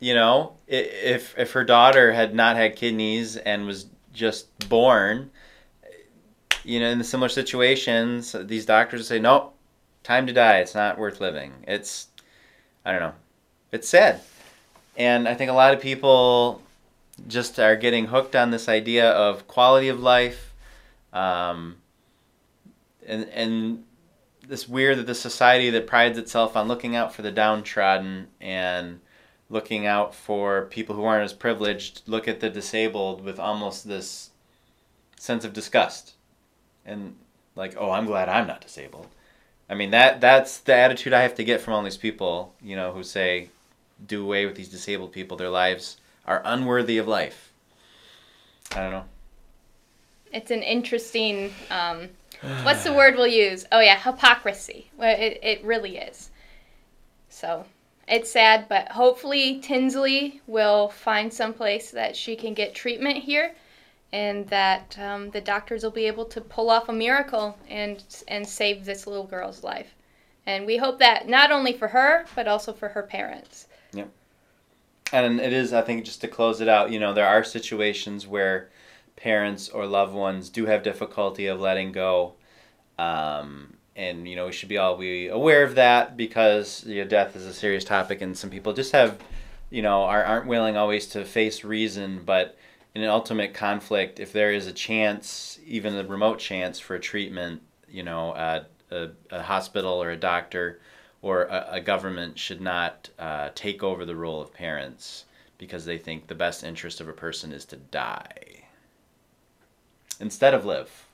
you 0.00 0.14
know 0.14 0.54
if 0.66 1.36
if 1.38 1.52
her 1.52 1.64
daughter 1.64 2.12
had 2.12 2.34
not 2.34 2.56
had 2.56 2.76
kidneys 2.76 3.36
and 3.36 3.66
was 3.66 3.86
just 4.12 4.68
born 4.68 5.30
you 6.64 6.80
know 6.80 6.88
in 6.88 7.02
similar 7.04 7.28
situations 7.28 8.34
these 8.44 8.66
doctors 8.66 9.00
would 9.00 9.06
say 9.06 9.18
nope 9.18 9.56
time 10.06 10.28
to 10.28 10.32
die. 10.32 10.58
It's 10.58 10.74
not 10.74 10.98
worth 10.98 11.20
living. 11.20 11.52
It's 11.66 12.06
i 12.84 12.92
don't 12.92 13.00
know. 13.00 13.14
It's 13.72 13.88
sad. 13.88 14.20
And 14.96 15.28
i 15.28 15.34
think 15.34 15.50
a 15.50 15.54
lot 15.54 15.74
of 15.74 15.80
people 15.80 16.62
just 17.26 17.58
are 17.58 17.76
getting 17.76 18.06
hooked 18.06 18.36
on 18.36 18.50
this 18.50 18.68
idea 18.68 19.10
of 19.10 19.48
quality 19.48 19.88
of 19.88 20.00
life 20.00 20.54
um, 21.12 21.76
and 23.06 23.24
and 23.30 23.84
this 24.48 24.68
weird 24.68 24.98
that 24.98 25.06
the 25.06 25.14
society 25.14 25.70
that 25.70 25.86
prides 25.86 26.18
itself 26.18 26.56
on 26.56 26.68
looking 26.68 26.94
out 26.94 27.14
for 27.14 27.22
the 27.22 27.32
downtrodden 27.32 28.28
and 28.40 29.00
looking 29.48 29.86
out 29.86 30.14
for 30.14 30.66
people 30.66 30.96
who 30.96 31.04
aren't 31.04 31.24
as 31.24 31.32
privileged 31.32 32.02
look 32.06 32.26
at 32.26 32.40
the 32.40 32.50
disabled 32.50 33.24
with 33.24 33.38
almost 33.38 33.86
this 33.86 34.30
sense 35.18 35.44
of 35.44 35.52
disgust 35.52 36.14
and 36.84 37.16
like, 37.54 37.74
"Oh, 37.78 37.90
I'm 37.90 38.06
glad 38.06 38.28
I'm 38.28 38.46
not 38.46 38.60
disabled." 38.60 39.08
I 39.68 39.74
mean 39.74 39.90
that 39.90 40.20
that's 40.20 40.58
the 40.58 40.74
attitude 40.74 41.12
I 41.12 41.22
have 41.22 41.34
to 41.36 41.44
get 41.44 41.60
from 41.60 41.74
all 41.74 41.82
these 41.82 41.96
people, 41.96 42.54
you 42.60 42.76
know, 42.76 42.92
who 42.92 43.02
say, 43.02 43.50
"Do 44.04 44.22
away 44.22 44.46
with 44.46 44.56
these 44.56 44.68
disabled 44.68 45.12
people. 45.12 45.36
Their 45.36 45.50
lives 45.50 45.96
are 46.26 46.42
unworthy 46.44 46.98
of 46.98 47.08
life." 47.08 47.52
I 48.72 48.80
don't 48.80 48.92
know. 48.92 49.04
It's 50.32 50.50
an 50.50 50.62
interesting. 50.62 51.52
Um, 51.70 52.10
what's 52.62 52.84
the 52.84 52.92
word 52.92 53.16
we'll 53.16 53.26
use? 53.26 53.66
Oh 53.72 53.80
yeah, 53.80 53.98
hypocrisy. 53.98 54.90
Well, 54.96 55.14
it 55.18 55.38
it 55.42 55.64
really 55.64 55.98
is. 55.98 56.30
So 57.28 57.64
it's 58.08 58.30
sad, 58.30 58.68
but 58.68 58.88
hopefully 58.88 59.60
Tinslee 59.60 60.40
will 60.46 60.88
find 60.88 61.32
some 61.32 61.52
place 61.52 61.90
that 61.90 62.16
she 62.16 62.36
can 62.36 62.54
get 62.54 62.74
treatment 62.74 63.18
here, 63.18 63.54
and 64.12 64.46
that 64.48 64.96
um, 64.98 65.30
the 65.30 65.40
doctors 65.40 65.82
will 65.82 65.90
be 65.90 66.06
able 66.06 66.24
to 66.26 66.40
pull 66.40 66.70
off 66.70 66.88
a 66.88 66.92
miracle 66.92 67.56
and 67.68 68.02
and 68.28 68.46
save 68.46 68.84
this 68.84 69.06
little 69.06 69.26
girl's 69.26 69.64
life. 69.64 69.94
And 70.46 70.64
we 70.64 70.76
hope 70.76 71.00
that 71.00 71.28
not 71.28 71.50
only 71.50 71.72
for 71.72 71.88
her, 71.88 72.24
but 72.36 72.46
also 72.46 72.72
for 72.72 72.88
her 72.88 73.02
parents. 73.02 73.66
Yep. 73.92 74.08
And 75.12 75.40
it 75.40 75.52
is, 75.52 75.72
I 75.72 75.82
think, 75.82 76.04
just 76.04 76.20
to 76.20 76.28
close 76.28 76.60
it 76.60 76.68
out, 76.68 76.92
you 76.92 77.00
know, 77.00 77.12
there 77.12 77.26
are 77.26 77.42
situations 77.42 78.26
where 78.26 78.70
parents 79.16 79.68
or 79.68 79.86
loved 79.86 80.14
ones 80.14 80.50
do 80.50 80.66
have 80.66 80.82
difficulty 80.82 81.46
of 81.46 81.60
letting 81.60 81.92
go. 81.92 82.34
Um, 82.98 83.76
and 83.96 84.28
you 84.28 84.36
know 84.36 84.46
we 84.46 84.52
should 84.52 84.68
be 84.68 84.78
all 84.78 84.96
be 84.96 85.28
aware 85.28 85.64
of 85.64 85.74
that 85.74 86.16
because 86.16 86.84
you 86.86 87.02
know, 87.02 87.08
death 87.08 87.34
is 87.34 87.46
a 87.46 87.54
serious 87.54 87.84
topic 87.84 88.20
and 88.20 88.36
some 88.36 88.50
people 88.50 88.72
just 88.72 88.92
have 88.92 89.18
you 89.70 89.82
know 89.82 90.02
are, 90.02 90.22
aren't 90.22 90.46
willing 90.46 90.76
always 90.76 91.06
to 91.06 91.24
face 91.24 91.64
reason 91.64 92.22
but 92.24 92.56
in 92.94 93.02
an 93.02 93.08
ultimate 93.08 93.54
conflict 93.54 94.20
if 94.20 94.32
there 94.32 94.52
is 94.52 94.66
a 94.66 94.72
chance 94.72 95.58
even 95.66 95.96
a 95.96 96.04
remote 96.04 96.38
chance 96.38 96.78
for 96.78 96.94
a 96.94 97.00
treatment 97.00 97.62
you 97.88 98.02
know 98.02 98.34
at 98.36 98.70
a, 98.90 99.08
a 99.30 99.42
hospital 99.42 100.02
or 100.02 100.10
a 100.10 100.16
doctor 100.16 100.78
or 101.22 101.44
a, 101.44 101.68
a 101.72 101.80
government 101.80 102.38
should 102.38 102.60
not 102.60 103.08
uh, 103.18 103.48
take 103.54 103.82
over 103.82 104.04
the 104.04 104.14
role 104.14 104.40
of 104.40 104.52
parents 104.52 105.24
because 105.58 105.86
they 105.86 105.96
think 105.96 106.26
the 106.26 106.34
best 106.34 106.62
interest 106.62 107.00
of 107.00 107.08
a 107.08 107.12
person 107.12 107.50
is 107.50 107.64
to 107.64 107.76
die 107.76 108.55
instead 110.20 110.54
of 110.54 110.64
live 110.64 111.06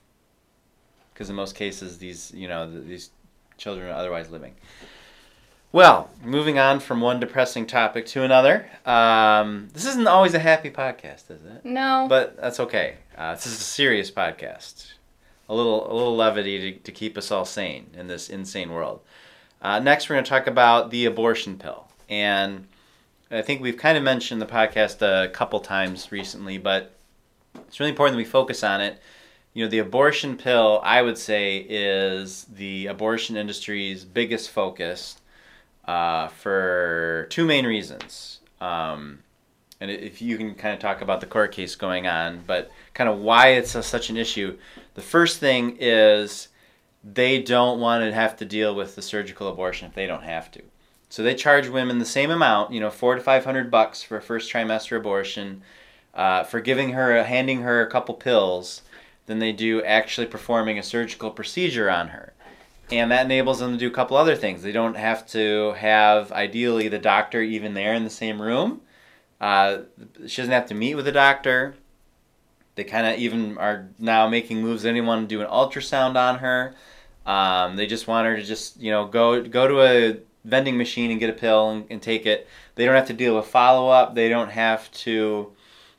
because 1.13 1.31
in 1.31 1.37
most 1.37 1.55
cases 1.55 1.99
these 1.99 2.33
you 2.35 2.49
know 2.49 2.71
these 2.71 3.11
children 3.57 3.89
are 3.89 3.95
otherwise 3.95 4.31
living. 4.31 4.55
Well, 5.71 6.11
moving 6.23 6.59
on 6.59 6.81
from 6.81 7.01
one 7.01 7.19
depressing 7.19 7.67
topic 7.67 8.05
to 8.07 8.23
another. 8.23 8.69
Um, 8.85 9.69
this 9.73 9.87
isn't 9.87 10.07
always 10.07 10.35
a 10.35 10.39
happy 10.39 10.69
podcast, 10.69 11.31
is 11.31 11.43
it? 11.45 11.65
No. 11.65 12.07
But 12.11 12.37
that's 12.37 12.61
okay. 12.61 12.97
Uh, 13.17 13.35
this 13.35 13.47
is 13.47 13.55
a 13.55 13.65
serious 13.65 14.11
podcast. 14.11 14.93
A 15.49 15.55
little, 15.55 15.91
a 15.91 15.95
little 15.95 16.15
levity 16.15 16.73
to, 16.73 16.79
to 16.81 16.93
keep 16.93 17.17
us 17.17 17.31
all 17.31 17.47
sane 17.47 17.87
in 17.97 18.07
this 18.07 18.29
insane 18.29 18.71
world. 18.71 19.01
Uh, 19.63 19.79
next, 19.79 20.11
we're 20.11 20.17
going 20.17 20.25
to 20.25 20.29
talk 20.29 20.47
about 20.47 20.91
the 20.91 21.07
abortion 21.07 21.57
pill, 21.57 21.87
and 22.07 22.67
I 23.31 23.41
think 23.41 23.63
we've 23.63 23.77
kind 23.77 23.97
of 23.97 24.05
mentioned 24.05 24.43
the 24.43 24.47
podcast 24.47 25.01
a 25.01 25.31
couple 25.31 25.61
times 25.61 26.13
recently, 26.13 26.59
but 26.59 26.95
it's 27.55 27.81
really 27.81 27.91
important 27.91 28.15
that 28.15 28.19
we 28.19 28.25
focus 28.25 28.63
on 28.63 28.81
it 28.81 29.01
you 29.55 29.65
know, 29.65 29.71
the 29.71 29.81
abortion 29.81 30.37
pill, 30.37 30.81
I 30.83 31.03
would 31.03 31.19
say, 31.19 31.59
is 31.69 32.45
the 32.45 32.87
abortion 32.87 33.37
industry's 33.37 34.05
biggest 34.05 34.51
focus 34.51 35.19
uh, 35.85 36.29
for 36.29 37.27
two 37.31 37.45
main 37.45 37.67
reasons. 37.67 38.41
Um, 38.61 39.19
and 39.81 39.91
if 39.91 40.23
you 40.23 40.39
can 40.39 40.55
kind 40.55 40.73
of 40.73 40.81
talk 40.81 41.03
about 41.03 41.21
the 41.21 41.27
court 41.27 41.53
case 41.53 41.75
going 41.75 42.07
on, 42.07 42.43
but 42.47 42.71
kind 42.95 43.11
of 43.11 43.19
why 43.19 43.49
it's 43.49 43.75
a, 43.75 43.83
such 43.83 44.09
an 44.09 44.17
issue. 44.17 44.57
The 44.95 45.03
first 45.03 45.39
thing 45.39 45.77
is 45.81 46.49
they 47.05 47.43
don't 47.43 47.81
want 47.81 48.05
to 48.05 48.15
have 48.15 48.37
to 48.37 48.45
deal 48.45 48.75
with 48.75 48.95
the 48.95 49.03
surgical 49.03 49.49
abortion 49.49 49.89
if 49.89 49.95
they 49.95 50.07
don't 50.07 50.23
have 50.23 50.51
to. 50.53 50.63
So 51.11 51.23
they 51.23 51.35
charge 51.35 51.69
women 51.69 51.99
the 51.99 52.07
same 52.07 52.31
amount, 52.31 52.73
you 52.73 52.81
know, 52.81 52.91
four 52.91 53.17
to 53.17 53.21
five 53.21 53.45
hundred 53.45 53.71
bucks 53.71 54.03
for 54.03 54.17
a 54.17 54.23
first 54.23 54.51
trimester 54.51 54.97
abortion, 54.97 55.63
uh, 56.15 56.45
for 56.45 56.61
giving 56.61 56.93
her, 56.93 57.23
handing 57.25 57.63
her 57.63 57.81
a 57.81 57.91
couple 57.91 58.15
pills 58.15 58.83
than 59.27 59.39
they 59.39 59.53
do 59.53 59.83
actually 59.83 60.27
performing 60.27 60.79
a 60.79 60.83
surgical 60.83 61.31
procedure 61.31 61.91
on 61.91 62.09
her. 62.09 62.33
And 62.91 63.11
that 63.11 63.25
enables 63.25 63.61
them 63.61 63.73
to 63.73 63.79
do 63.79 63.87
a 63.87 63.91
couple 63.91 64.17
other 64.17 64.37
things. 64.37 64.63
They 64.63 64.73
don't 64.73 64.97
have 64.97 65.27
to 65.29 65.73
have, 65.79 66.31
ideally, 66.33 66.89
the 66.89 66.99
doctor 66.99 67.41
even 67.41 67.75
there 67.75 67.95
in 67.95 68.05
the 68.05 68.11
same 68.11 68.43
room. 68.43 68.83
Uh, 69.41 69.79
she 70.27 70.43
doesn't 70.43 70.53
have 70.53 70.67
to 70.67 70.75
meet 70.75 70.95
with 70.95 71.07
the 71.07 71.13
doctor. 71.13 71.75
They 72.75 72.85
kind 72.85 73.07
of 73.07 73.19
even 73.19 73.57
are 73.59 73.89
now 73.99 74.29
making 74.29 74.61
moves. 74.61 74.83
To 74.83 74.93
do 75.27 75.41
an 75.41 75.47
ultrasound 75.47 76.17
on 76.17 76.39
her. 76.39 76.75
Um, 77.25 77.77
they 77.77 77.87
just 77.87 78.07
want 78.07 78.27
her 78.27 78.37
to 78.37 78.43
just, 78.43 78.81
you 78.81 78.91
know, 78.91 79.07
go 79.07 79.43
go 79.43 79.69
to 79.69 79.81
a 79.83 80.17
vending 80.45 80.77
machine 80.77 81.11
and 81.11 81.21
get 81.21 81.31
a 81.31 81.35
pill 81.35 81.71
and, 81.71 81.87
and 81.91 82.03
take 82.03 82.27
it. 82.27 82.49
They 82.75 82.85
don't 82.85 82.95
have 82.95 83.07
to 83.07 83.13
deal 83.13 83.37
with 83.37 83.47
follow 83.47 83.89
up. 83.89 84.15
They 84.15 84.29
don't 84.29 84.51
have 84.51 84.91
to 84.93 85.53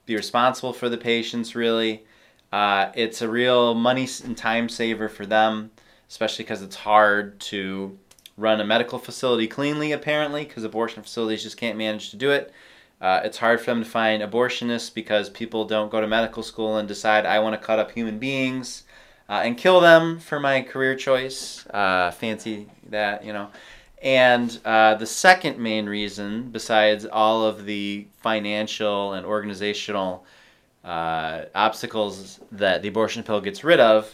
be 0.05 0.15
responsible 0.15 0.73
for 0.73 0.89
the 0.89 0.97
patients 0.97 1.55
really. 1.55 2.03
Uh, 2.51 2.91
it's 2.93 3.21
a 3.21 3.29
real 3.29 3.73
money 3.73 4.07
and 4.23 4.37
time 4.37 4.69
saver 4.69 5.09
for 5.09 5.25
them, 5.25 5.71
especially 6.07 6.43
because 6.43 6.61
it's 6.61 6.75
hard 6.75 7.39
to 7.39 7.97
run 8.37 8.61
a 8.61 8.65
medical 8.65 8.99
facility 8.99 9.47
cleanly, 9.47 9.91
apparently, 9.91 10.43
because 10.43 10.63
abortion 10.63 11.01
facilities 11.01 11.43
just 11.43 11.57
can't 11.57 11.77
manage 11.77 12.09
to 12.11 12.15
do 12.15 12.31
it. 12.31 12.51
Uh, 13.01 13.21
it's 13.23 13.37
hard 13.37 13.59
for 13.59 13.65
them 13.65 13.83
to 13.83 13.89
find 13.89 14.21
abortionists 14.21 14.93
because 14.93 15.29
people 15.29 15.65
don't 15.65 15.91
go 15.91 15.99
to 15.99 16.07
medical 16.07 16.41
school 16.41 16.77
and 16.77 16.87
decide, 16.87 17.25
I 17.25 17.39
want 17.39 17.59
to 17.59 17.65
cut 17.65 17.79
up 17.79 17.91
human 17.91 18.17
beings 18.17 18.83
uh, 19.27 19.41
and 19.43 19.57
kill 19.57 19.81
them 19.81 20.19
for 20.19 20.39
my 20.39 20.61
career 20.61 20.95
choice. 20.95 21.65
Uh, 21.67 22.11
fancy 22.11 22.67
that, 22.89 23.25
you 23.25 23.33
know. 23.33 23.49
And 24.03 24.59
uh, 24.65 24.95
the 24.95 25.05
second 25.05 25.57
main 25.57 25.87
reason, 25.87 26.49
besides 26.51 27.05
all 27.05 27.45
of 27.45 27.65
the 27.65 28.05
financial 28.21 29.13
and 29.13 29.25
organizational 29.25 30.25
uh, 30.83 31.45
obstacles 31.55 32.41
that 32.51 32.81
the 32.81 32.89
abortion 32.89 33.23
pill 33.23 33.39
gets 33.39 33.63
rid 33.63 33.79
of 33.79 34.13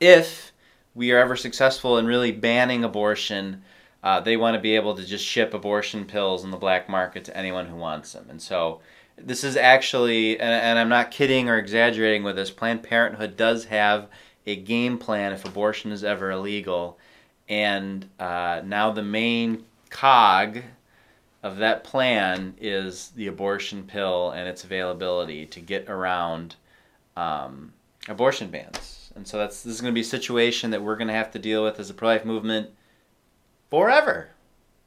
if 0.00 0.52
we 0.94 1.12
are 1.12 1.18
ever 1.18 1.36
successful 1.36 1.98
in 1.98 2.06
really 2.06 2.32
banning 2.32 2.82
abortion 2.82 3.62
uh, 4.02 4.20
they 4.20 4.36
want 4.36 4.54
to 4.54 4.60
be 4.60 4.74
able 4.74 4.94
to 4.94 5.04
just 5.04 5.24
ship 5.24 5.52
abortion 5.52 6.04
pills 6.04 6.44
in 6.44 6.50
the 6.50 6.56
black 6.56 6.88
market 6.88 7.24
to 7.24 7.36
anyone 7.36 7.66
who 7.66 7.76
wants 7.76 8.12
them. 8.12 8.26
And 8.28 8.40
so 8.40 8.80
this 9.16 9.44
is 9.44 9.56
actually 9.56 10.38
and, 10.40 10.52
and 10.52 10.78
i'm 10.78 10.88
not 10.88 11.10
kidding 11.10 11.48
or 11.48 11.56
exaggerating 11.56 12.22
with 12.22 12.36
this 12.36 12.50
planned 12.50 12.82
parenthood 12.82 13.36
does 13.36 13.66
have 13.66 14.08
a 14.46 14.56
game 14.56 14.98
plan 14.98 15.32
if 15.32 15.44
abortion 15.44 15.92
is 15.92 16.04
ever 16.04 16.30
illegal 16.30 16.98
and 17.48 18.08
uh, 18.18 18.62
now 18.64 18.90
the 18.90 19.02
main 19.02 19.64
cog 19.90 20.62
of 21.42 21.58
that 21.58 21.84
plan 21.84 22.54
is 22.58 23.10
the 23.10 23.26
abortion 23.26 23.84
pill 23.84 24.30
and 24.30 24.48
its 24.48 24.64
availability 24.64 25.44
to 25.46 25.60
get 25.60 25.88
around 25.88 26.56
um, 27.16 27.72
abortion 28.08 28.48
bans. 28.48 29.12
And 29.14 29.26
so 29.28 29.38
that's 29.38 29.62
this 29.62 29.74
is 29.74 29.80
going 29.80 29.92
to 29.92 29.94
be 29.94 30.00
a 30.00 30.04
situation 30.04 30.70
that 30.70 30.82
we're 30.82 30.96
going 30.96 31.08
to 31.08 31.14
have 31.14 31.30
to 31.32 31.38
deal 31.38 31.62
with 31.62 31.78
as 31.78 31.90
a 31.90 31.94
pro-life 31.94 32.24
movement 32.24 32.70
forever 33.70 34.30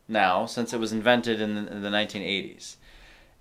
now, 0.08 0.46
since 0.46 0.74
it 0.74 0.80
was 0.80 0.92
invented 0.92 1.40
in 1.40 1.56
the, 1.56 1.72
in 1.72 1.82
the 1.82 1.90
1980s. 1.90 2.78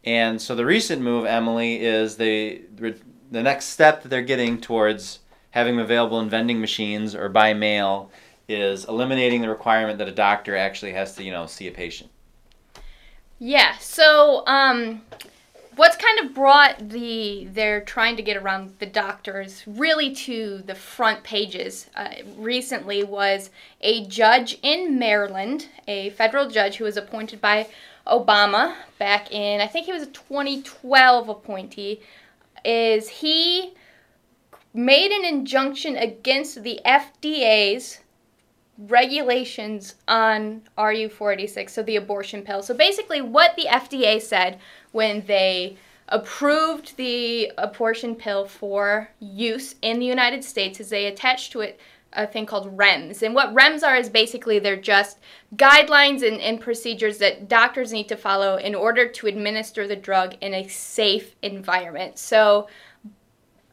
And 0.05 0.41
so 0.41 0.55
the 0.55 0.67
recent 0.67 1.03
move, 1.03 1.25
Emily, 1.25 1.81
is 1.81 2.17
they 2.17 2.63
the 2.77 3.43
next 3.43 3.67
step 3.67 4.03
that 4.03 4.09
they're 4.09 4.23
getting 4.23 4.61
towards 4.61 5.21
having 5.51 5.77
them 5.77 5.85
available 5.85 6.21
in 6.21 6.29
vending 6.29 6.61
machines 6.61 7.15
or 7.15 7.29
by 7.29 7.55
mail 7.55 8.11
is 8.49 8.85
eliminating 8.85 9.41
the 9.41 9.49
requirement 9.49 9.99
that 9.99 10.09
a 10.09 10.13
doctor 10.13 10.57
actually 10.57 10.93
has 10.93 11.15
to, 11.17 11.25
you 11.25 11.33
know, 11.33 11.47
see 11.47 11.67
a 11.67 11.73
patient. 11.73 12.11
Yeah. 13.39 13.77
So, 13.79 14.47
um, 14.47 15.03
what's 15.77 15.97
kind 15.97 16.19
of 16.21 16.35
brought 16.35 16.89
the 16.89 17.47
they're 17.53 17.83
trying 17.83 18.17
to 18.17 18.23
get 18.23 18.37
around 18.37 18.75
the 18.79 18.87
doctors 18.87 19.63
really 19.67 20.15
to 20.15 20.63
the 20.67 20.75
front 20.75 21.23
pages 21.23 21.91
uh, 21.95 22.09
recently 22.37 23.05
was 23.05 23.51
a 23.83 24.07
judge 24.07 24.59
in 24.63 24.99
Maryland, 24.99 25.69
a 25.87 26.11
federal 26.11 26.49
judge 26.49 26.77
who 26.77 26.85
was 26.85 26.97
appointed 26.97 27.41
by 27.41 27.69
Obama 28.07 28.75
back 28.99 29.31
in 29.33 29.61
I 29.61 29.67
think 29.67 29.87
he 29.87 29.93
was 29.93 30.03
a 30.03 30.07
2012 30.07 31.29
appointee. 31.29 32.01
Is 32.65 33.09
he 33.09 33.75
made 34.73 35.11
an 35.11 35.25
injunction 35.25 35.97
against 35.97 36.63
the 36.63 36.81
FDA's 36.85 38.01
regulations 38.79 39.95
on 40.07 40.63
RU486, 40.77 41.71
so 41.71 41.83
the 41.83 41.97
abortion 41.97 42.43
pill. 42.43 42.63
So 42.63 42.75
basically, 42.75 43.21
what 43.21 43.57
the 43.57 43.67
FDA 43.67 44.21
said 44.21 44.59
when 44.93 45.25
they 45.27 45.77
approved 46.09 46.97
the 46.97 47.53
abortion 47.59 48.15
pill 48.15 48.47
for 48.47 49.11
use 49.19 49.75
in 49.83 49.99
the 49.99 50.07
United 50.07 50.45
States 50.45 50.79
is 50.79 50.89
they 50.89 51.07
attached 51.07 51.53
to 51.53 51.61
it 51.61 51.81
a 52.13 52.27
thing 52.27 52.47
called 52.47 52.77
REMS. 52.77 53.23
And 53.23 53.35
what 53.35 53.55
REMS 53.55 53.83
are 53.83 53.97
is 53.97 54.09
basically 54.09 54.59
they're 54.59 54.77
just 54.77 55.19
guidelines 55.57 56.27
and, 56.27 56.41
and 56.41 56.61
procedures 56.61 57.19
that 57.19 57.49
doctors 57.49 57.93
need 57.93 58.09
to 58.09 58.17
follow 58.17 58.57
in 58.57 58.75
order 58.75 59.09
to 59.09 59.27
administer 59.27 59.87
the 59.87 59.97
drug 59.97 60.35
in 60.41 60.55
a 60.55 60.67
safe 60.69 61.37
environment. 61.43 62.19
So 62.19 62.69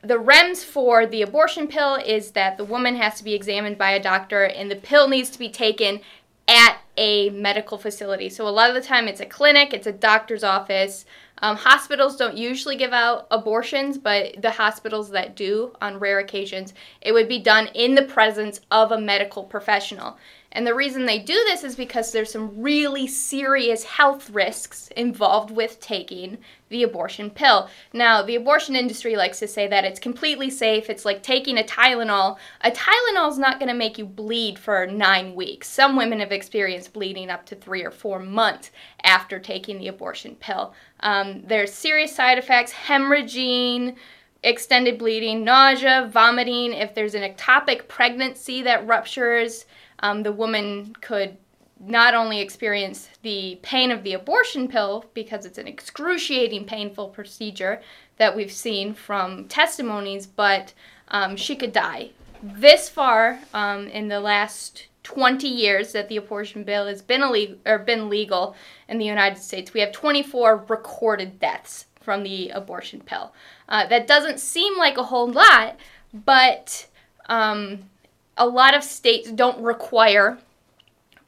the 0.03 0.19
REMS 0.19 0.63
for 0.65 1.05
the 1.05 1.21
abortion 1.21 1.67
pill 1.67 1.95
is 1.95 2.31
that 2.31 2.57
the 2.57 2.65
woman 2.65 2.95
has 2.95 3.17
to 3.17 3.23
be 3.23 3.33
examined 3.33 3.77
by 3.77 3.91
a 3.91 4.03
doctor 4.03 4.43
and 4.43 4.69
the 4.69 4.75
pill 4.75 5.07
needs 5.07 5.29
to 5.29 5.39
be 5.39 5.49
taken 5.49 6.01
at 6.47 6.79
a 6.97 7.29
medical 7.29 7.77
facility. 7.77 8.29
So 8.29 8.47
a 8.47 8.49
lot 8.49 8.69
of 8.69 8.75
the 8.75 8.81
time 8.81 9.07
it's 9.07 9.21
a 9.21 9.25
clinic, 9.25 9.73
it's 9.73 9.87
a 9.87 9.93
doctor's 9.93 10.43
office. 10.43 11.05
Um, 11.41 11.55
hospitals 11.55 12.17
don't 12.17 12.37
usually 12.37 12.75
give 12.75 12.91
out 12.91 13.27
abortions, 13.31 13.97
but 13.97 14.41
the 14.41 14.51
hospitals 14.51 15.09
that 15.11 15.35
do, 15.35 15.73
on 15.81 15.99
rare 15.99 16.19
occasions, 16.19 16.73
it 17.01 17.13
would 17.13 17.29
be 17.29 17.39
done 17.39 17.67
in 17.67 17.95
the 17.95 18.03
presence 18.03 18.59
of 18.71 18.91
a 18.91 18.99
medical 18.99 19.43
professional. 19.43 20.17
And 20.53 20.65
the 20.67 20.75
reason 20.75 21.05
they 21.05 21.19
do 21.19 21.33
this 21.33 21.63
is 21.63 21.75
because 21.75 22.11
there's 22.11 22.31
some 22.31 22.61
really 22.61 23.07
serious 23.07 23.83
health 23.83 24.29
risks 24.29 24.87
involved 24.95 25.49
with 25.49 25.79
taking 25.79 26.37
the 26.69 26.83
abortion 26.83 27.31
pill. 27.31 27.69
Now, 27.91 28.21
the 28.21 28.35
abortion 28.35 28.75
industry 28.75 29.15
likes 29.15 29.39
to 29.39 29.47
say 29.47 29.67
that 29.67 29.83
it's 29.83 29.99
completely 29.99 30.51
safe. 30.51 30.89
It's 30.89 31.05
like 31.05 31.23
taking 31.23 31.57
a 31.57 31.63
Tylenol. 31.63 32.37
A 32.61 32.71
Tylenol 32.71 33.31
is 33.31 33.39
not 33.39 33.59
going 33.59 33.69
to 33.69 33.75
make 33.75 33.97
you 33.97 34.05
bleed 34.05 34.59
for 34.59 34.85
nine 34.85 35.33
weeks. 35.33 35.67
Some 35.67 35.95
women 35.95 36.19
have 36.19 36.31
experienced 36.31 36.93
bleeding 36.93 37.31
up 37.31 37.45
to 37.47 37.55
three 37.55 37.83
or 37.83 37.91
four 37.91 38.19
months 38.19 38.69
after 39.03 39.39
taking 39.39 39.79
the 39.79 39.87
abortion 39.87 40.35
pill. 40.35 40.73
Um, 40.99 41.43
there's 41.45 41.73
serious 41.73 42.15
side 42.15 42.37
effects, 42.37 42.71
hemorrhaging 42.71 43.95
extended 44.43 44.97
bleeding, 44.99 45.43
nausea, 45.43 46.09
vomiting, 46.11 46.73
if 46.73 46.93
there's 46.93 47.15
an 47.15 47.23
ectopic 47.23 47.87
pregnancy 47.87 48.61
that 48.61 48.85
ruptures, 48.85 49.65
um, 49.99 50.23
the 50.23 50.31
woman 50.31 50.95
could 51.01 51.37
not 51.79 52.13
only 52.13 52.39
experience 52.39 53.09
the 53.23 53.59
pain 53.61 53.91
of 53.91 54.03
the 54.03 54.13
abortion 54.13 54.67
pill 54.67 55.05
because 55.13 55.45
it's 55.45 55.57
an 55.57 55.67
excruciating, 55.67 56.65
painful 56.65 57.09
procedure 57.09 57.81
that 58.17 58.35
we've 58.35 58.51
seen 58.51 58.93
from 58.93 59.47
testimonies, 59.47 60.25
but 60.25 60.73
um, 61.09 61.35
she 61.35 61.55
could 61.55 61.73
die. 61.73 62.11
This 62.41 62.89
far 62.89 63.39
um, 63.53 63.87
in 63.87 64.07
the 64.07 64.19
last 64.19 64.87
20 65.03 65.47
years 65.47 65.91
that 65.91 66.07
the 66.07 66.17
abortion 66.17 66.63
bill 66.63 66.87
has 66.87 67.01
been 67.01 67.21
illegal 67.21 67.57
or 67.65 67.79
been 67.79 68.09
legal 68.09 68.55
in 68.87 68.97
the 68.97 69.05
United 69.05 69.41
States, 69.41 69.73
we 69.73 69.81
have 69.81 69.91
24 69.91 70.65
recorded 70.69 71.39
deaths 71.39 71.87
from 72.01 72.23
the 72.23 72.49
abortion 72.49 73.01
pill. 73.01 73.33
Uh, 73.67 73.85
that 73.87 74.07
doesn't 74.07 74.39
seem 74.39 74.77
like 74.77 74.97
a 74.97 75.03
whole 75.03 75.29
lot, 75.29 75.77
but 76.13 76.87
um, 77.27 77.79
a 78.37 78.47
lot 78.47 78.75
of 78.75 78.83
states 78.83 79.31
don't 79.31 79.61
require 79.61 80.39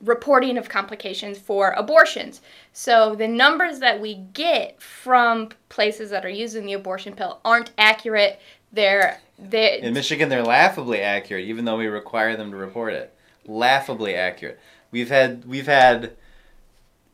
reporting 0.01 0.57
of 0.57 0.69
complications 0.69 1.37
for 1.37 1.71
abortions. 1.71 2.41
So 2.73 3.15
the 3.15 3.27
numbers 3.27 3.79
that 3.79 3.99
we 3.99 4.15
get 4.33 4.81
from 4.81 5.49
places 5.69 6.09
that 6.09 6.25
are 6.25 6.29
using 6.29 6.65
the 6.65 6.73
abortion 6.73 7.13
pill 7.13 7.39
aren't 7.45 7.71
accurate. 7.77 8.39
They're 8.71 9.19
they 9.37 9.79
In 9.81 9.93
Michigan 9.93 10.29
they're 10.29 10.43
laughably 10.43 11.01
accurate 11.01 11.45
even 11.45 11.65
though 11.65 11.77
we 11.77 11.87
require 11.87 12.35
them 12.35 12.51
to 12.51 12.57
report 12.57 12.93
it. 12.93 13.13
Laughably 13.45 14.15
accurate. 14.15 14.59
We've 14.91 15.09
had 15.09 15.45
we've 15.45 15.67
had 15.67 16.15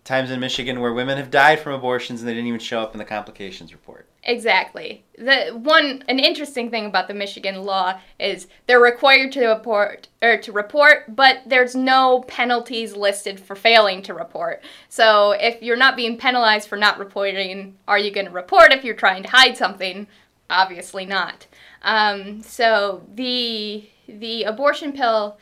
times 0.03 0.31
in 0.31 0.39
Michigan 0.39 0.79
where 0.79 0.93
women 0.93 1.17
have 1.17 1.29
died 1.29 1.59
from 1.59 1.73
abortions 1.73 2.21
and 2.21 2.27
they 2.27 2.33
didn't 2.33 2.47
even 2.47 2.59
show 2.59 2.81
up 2.81 2.93
in 2.93 2.97
the 2.97 3.05
complications 3.05 3.71
report. 3.71 4.07
Exactly. 4.23 5.03
The 5.17 5.51
one 5.51 6.03
an 6.07 6.19
interesting 6.19 6.69
thing 6.69 6.85
about 6.85 7.07
the 7.07 7.13
Michigan 7.13 7.63
law 7.63 7.99
is 8.19 8.47
they're 8.67 8.79
required 8.79 9.31
to 9.33 9.47
report 9.47 10.07
or 10.21 10.37
to 10.37 10.51
report, 10.51 11.15
but 11.15 11.41
there's 11.45 11.75
no 11.75 12.23
penalties 12.27 12.95
listed 12.95 13.39
for 13.39 13.55
failing 13.55 14.01
to 14.03 14.13
report. 14.13 14.63
So 14.89 15.31
if 15.31 15.61
you're 15.61 15.77
not 15.77 15.95
being 15.95 16.17
penalized 16.17 16.67
for 16.67 16.77
not 16.77 16.99
reporting, 16.99 17.77
are 17.87 17.99
you 17.99 18.11
going 18.11 18.27
to 18.27 18.31
report 18.31 18.71
if 18.71 18.83
you're 18.83 18.95
trying 18.95 19.23
to 19.23 19.29
hide 19.29 19.57
something? 19.57 20.07
Obviously 20.49 21.05
not. 21.05 21.47
Um, 21.83 22.41
so 22.41 23.03
the 23.13 23.87
the 24.07 24.43
abortion 24.43 24.93
pill 24.93 25.37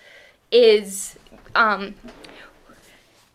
is 0.52 1.18
um, 1.56 1.96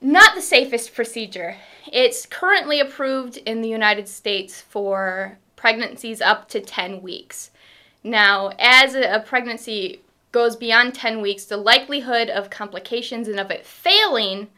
not 0.05 0.35
the 0.35 0.43
safest 0.43 0.95
procedure. 0.95 1.57
It's 1.91 2.27
currently 2.27 2.79
approved 2.79 3.39
in 3.39 3.63
the 3.63 3.69
United 3.69 4.07
States 4.07 4.61
for 4.61 5.39
pregnancies 5.57 6.21
up 6.21 6.47
to 6.51 6.61
10 6.61 7.01
weeks. 7.01 7.51
Now, 8.03 8.53
as 8.59 8.95
a 8.95 9.25
pregnancy 9.27 10.03
goes 10.31 10.57
beyond 10.57 10.95
10 10.95 11.23
weeks, 11.23 11.47
the 11.47 11.57
likelihood 11.57 12.29
of 12.29 12.51
complications 12.51 13.29
and 13.29 13.41
of 13.41 13.51
it 13.51 13.65
failing 13.65 14.49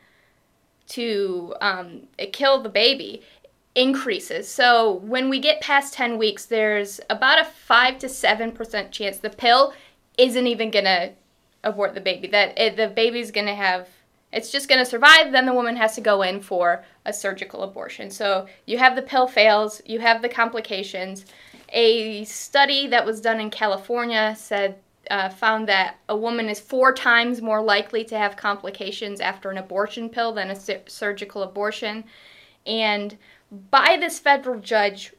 to 0.88 1.54
um, 1.60 2.08
kill 2.32 2.60
the 2.60 2.68
baby 2.68 3.22
increases. 3.76 4.48
So 4.48 4.94
when 4.94 5.28
we 5.28 5.38
get 5.38 5.60
past 5.60 5.94
10 5.94 6.18
weeks, 6.18 6.46
there's 6.46 7.00
about 7.08 7.38
a 7.38 7.44
5 7.44 7.98
to 8.00 8.06
7% 8.08 8.90
chance 8.90 9.18
the 9.18 9.30
pill 9.30 9.74
isn't 10.18 10.46
even 10.46 10.72
going 10.72 10.86
to 10.86 11.12
abort 11.62 11.94
the 11.94 12.00
baby, 12.00 12.26
that 12.28 12.58
it, 12.58 12.76
the 12.76 12.88
baby's 12.88 13.30
going 13.30 13.46
to 13.46 13.54
have 13.54 13.88
it's 14.36 14.50
just 14.50 14.68
going 14.68 14.78
to 14.78 14.84
survive. 14.84 15.32
Then 15.32 15.46
the 15.46 15.54
woman 15.54 15.76
has 15.76 15.94
to 15.94 16.02
go 16.02 16.20
in 16.20 16.42
for 16.42 16.84
a 17.06 17.12
surgical 17.12 17.62
abortion. 17.62 18.10
So 18.10 18.46
you 18.66 18.76
have 18.76 18.94
the 18.94 19.00
pill 19.00 19.26
fails, 19.26 19.80
you 19.86 19.98
have 20.00 20.20
the 20.20 20.28
complications. 20.28 21.24
A 21.70 22.22
study 22.24 22.86
that 22.88 23.06
was 23.06 23.22
done 23.22 23.40
in 23.40 23.48
California 23.48 24.36
said 24.38 24.78
uh, 25.10 25.30
found 25.30 25.66
that 25.68 25.96
a 26.10 26.16
woman 26.16 26.50
is 26.50 26.60
four 26.60 26.92
times 26.92 27.40
more 27.40 27.62
likely 27.62 28.04
to 28.04 28.18
have 28.18 28.36
complications 28.36 29.22
after 29.22 29.50
an 29.50 29.56
abortion 29.56 30.10
pill 30.10 30.34
than 30.34 30.50
a 30.50 30.56
su- 30.56 30.80
surgical 30.86 31.42
abortion. 31.42 32.04
And 32.66 33.16
by 33.70 33.96
this 33.98 34.18
federal 34.18 34.60
judge 34.60 35.14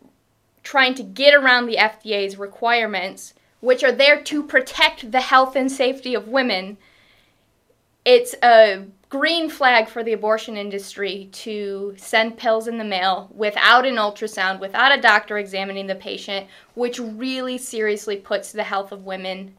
trying 0.61 0.93
to 0.93 1.03
get 1.03 1.33
around 1.33 1.65
the 1.65 1.77
FDA's 1.77 2.37
requirements, 2.37 3.33
which 3.61 3.83
are 3.83 3.91
there 3.91 4.21
to 4.21 4.43
protect 4.43 5.11
the 5.11 5.21
health 5.21 5.55
and 5.55 5.71
safety 5.71 6.13
of 6.13 6.27
women, 6.27 6.77
it's 8.05 8.35
a 8.43 8.85
green 9.09 9.49
flag 9.49 9.87
for 9.87 10.03
the 10.03 10.13
abortion 10.13 10.57
industry 10.57 11.29
to 11.31 11.93
send 11.97 12.37
pills 12.37 12.67
in 12.67 12.77
the 12.77 12.83
mail 12.83 13.29
without 13.33 13.85
an 13.85 13.95
ultrasound, 13.95 14.59
without 14.59 14.97
a 14.97 15.01
doctor 15.01 15.37
examining 15.37 15.87
the 15.87 15.95
patient, 15.95 16.47
which 16.73 16.99
really 16.99 17.57
seriously 17.57 18.17
puts 18.17 18.51
the 18.51 18.63
health 18.63 18.91
of 18.91 19.05
women 19.05 19.53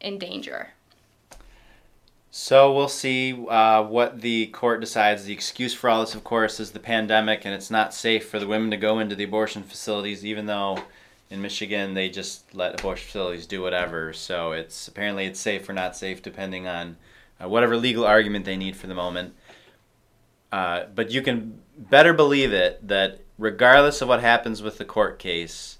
in 0.00 0.18
danger. 0.18 0.70
So 2.34 2.72
we'll 2.72 2.88
see 2.88 3.32
uh, 3.46 3.82
what 3.82 4.22
the 4.22 4.46
court 4.46 4.80
decides. 4.80 5.24
The 5.24 5.34
excuse 5.34 5.74
for 5.74 5.90
all 5.90 6.00
this, 6.00 6.14
of 6.14 6.24
course, 6.24 6.60
is 6.60 6.70
the 6.70 6.80
pandemic, 6.80 7.44
and 7.44 7.54
it's 7.54 7.70
not 7.70 7.92
safe 7.92 8.26
for 8.26 8.38
the 8.38 8.46
women 8.46 8.70
to 8.70 8.78
go 8.78 9.00
into 9.00 9.14
the 9.14 9.24
abortion 9.24 9.62
facilities, 9.62 10.24
even 10.24 10.46
though 10.46 10.78
in 11.28 11.42
Michigan 11.42 11.92
they 11.92 12.08
just 12.08 12.54
let 12.54 12.80
abortion 12.80 13.06
facilities 13.06 13.46
do 13.46 13.60
whatever. 13.60 14.14
So 14.14 14.52
it's 14.52 14.88
apparently 14.88 15.26
it's 15.26 15.40
safe 15.40 15.68
or 15.68 15.74
not 15.74 15.94
safe 15.94 16.22
depending 16.22 16.66
on 16.66 16.96
uh, 17.42 17.48
whatever 17.48 17.76
legal 17.76 18.04
argument 18.04 18.44
they 18.44 18.56
need 18.56 18.76
for 18.76 18.86
the 18.86 18.94
moment. 18.94 19.34
Uh, 20.50 20.84
but 20.94 21.10
you 21.10 21.22
can 21.22 21.60
better 21.76 22.12
believe 22.12 22.52
it 22.52 22.86
that 22.86 23.20
regardless 23.38 24.02
of 24.02 24.08
what 24.08 24.20
happens 24.20 24.62
with 24.62 24.78
the 24.78 24.84
court 24.84 25.18
case 25.18 25.78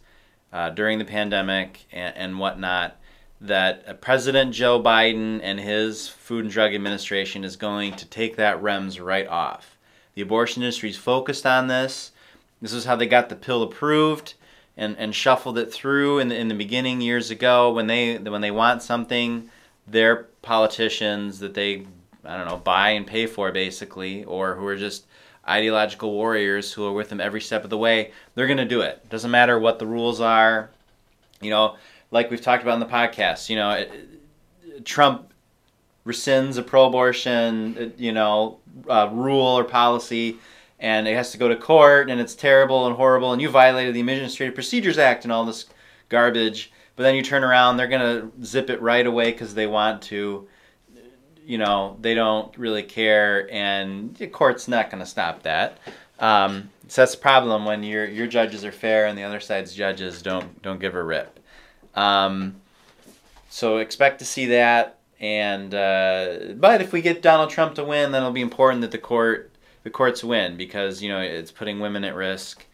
uh, 0.53 0.71
during 0.71 0.99
the 0.99 1.05
pandemic 1.05 1.85
and, 1.93 2.17
and 2.17 2.39
whatnot, 2.39 2.97
that 3.41 4.01
President 4.01 4.55
Joe 4.55 4.81
Biden 4.81 5.41
and 5.43 5.59
his 5.59 6.09
Food 6.09 6.45
and 6.45 6.53
Drug 6.53 6.75
Administration 6.75 7.45
is 7.45 7.57
going 7.57 7.95
to 7.97 8.07
take 8.07 8.37
that 8.37 8.63
REMS 8.63 9.05
right 9.05 9.27
off. 9.27 9.77
The 10.15 10.23
abortion 10.23 10.63
industry 10.63 10.91
is 10.91 10.97
focused 10.97 11.45
on 11.45 11.67
this. 11.67 12.13
This 12.61 12.73
is 12.73 12.85
how 12.85 12.97
they 12.97 13.07
got 13.07 13.29
the 13.29 13.37
pill 13.37 13.63
approved 13.63 14.35
and, 14.77 14.97
and 14.97 15.15
shuffled 15.15 15.59
it 15.59 15.73
through 15.73 16.21
in 16.21 16.29
the, 16.29 16.37
in 16.37 16.49
the 16.49 16.55
beginning 16.55 17.01
years 17.01 17.31
ago 17.31 17.73
when 17.73 17.89
they 17.89 18.17
when 18.17 18.41
they 18.41 18.51
want 18.51 18.83
something 18.83 19.51
their 19.93 20.25
politicians 20.43 21.39
that 21.39 21.55
they 21.55 21.87
I 22.25 22.37
don't 22.37 22.49
know 22.49 22.57
buy 22.57 22.91
and 22.91 23.07
pay 23.07 23.27
for 23.27 23.53
basically, 23.53 24.25
or 24.25 24.55
who 24.55 24.67
are 24.67 24.77
just 24.77 25.07
ideological 25.49 26.13
warriors 26.13 26.73
who 26.73 26.85
are 26.87 26.93
with 26.93 27.09
them 27.09 27.21
every 27.21 27.41
step 27.41 27.65
of 27.65 27.71
the 27.71 27.79
way. 27.79 28.13
They're 28.35 28.47
going 28.47 28.59
to 28.59 28.65
do 28.65 28.81
it. 28.81 29.09
Doesn't 29.09 29.31
matter 29.31 29.59
what 29.59 29.79
the 29.79 29.87
rules 29.87 30.21
are. 30.21 30.71
You 31.41 31.51
know, 31.51 31.77
like 32.11 32.31
we've 32.31 32.41
talked 32.41 32.63
about 32.63 32.75
in 32.75 32.81
the 32.81 32.87
podcast. 32.87 33.49
You 33.51 33.57
know, 33.57 33.71
it, 33.71 34.85
Trump 34.85 35.33
rescinds 36.07 36.59
a 36.59 36.63
pro-abortion, 36.63 37.93
you 37.97 38.13
know, 38.13 38.59
uh, 38.89 39.09
rule 39.13 39.59
or 39.59 39.65
policy, 39.65 40.39
and 40.79 41.07
it 41.07 41.15
has 41.15 41.33
to 41.33 41.39
go 41.39 41.49
to 41.49 41.57
court, 41.57 42.11
and 42.11 42.21
it's 42.21 42.35
terrible 42.35 42.87
and 42.87 42.97
horrible, 42.97 43.33
and 43.33 43.43
you 43.43 43.49
violated 43.49 43.95
the 43.95 44.01
Administrative 44.01 44.55
Procedures 44.55 44.99
Act 44.99 45.25
and 45.25 45.33
all 45.33 45.45
this 45.45 45.67
garbage 46.09 46.73
but 46.97 47.05
then 47.05 47.15
you 47.15 47.23
turn 47.23 47.45
around, 47.45 47.77
they're 47.77 47.89
gonna 47.89 48.31
zip 48.45 48.71
it 48.71 48.81
right 48.81 49.07
away 49.07 49.33
because 49.33 49.55
they 49.55 49.67
want 49.67 50.03
to. 50.03 50.49
You 51.45 51.59
know, 51.59 51.97
they 52.01 52.15
don't 52.15 52.57
really 52.57 52.85
care, 52.85 53.53
and 53.53 54.15
the 54.15 54.29
court's 54.29 54.69
not 54.69 54.91
gonna 54.91 55.07
stop 55.07 55.43
that. 55.43 55.79
Um, 56.21 56.71
so 56.87 57.03
that's 57.03 57.15
the 57.15 57.21
problem 57.21 57.65
when 57.65 57.83
your 57.83 58.05
your 58.07 58.27
judges 58.27 58.65
are 58.65 58.73
fair 58.73 59.07
and 59.07 59.19
the 59.19 59.25
other 59.25 59.41
side's 59.41 59.75
judges 59.75 60.23
don't 60.23 60.63
don't 60.63 60.81
give 60.81 60.95
a 60.95 61.03
rip. 61.03 61.41
Um, 61.95 62.57
so 63.49 63.79
expect 63.79 64.19
to 64.21 64.25
see 64.25 64.47
that. 64.47 64.99
And 65.21 65.75
uh, 65.75 66.55
but 66.57 66.81
if 66.81 66.93
we 66.93 67.01
get 67.01 67.23
Donald 67.23 67.51
Trump 67.51 67.75
to 67.77 67.85
win, 67.85 68.13
then 68.13 68.23
it'll 68.23 68.33
be 68.33 68.41
important 68.41 68.83
that 68.83 68.91
the 68.91 68.99
court 68.99 69.51
the 69.85 69.91
courts 69.91 70.23
win 70.23 70.57
because 70.57 71.03
you 71.03 71.09
know 71.09 71.21
it's 71.21 71.51
putting 71.51 71.81
women 71.81 72.05
at 72.05 72.15
risk 72.15 72.67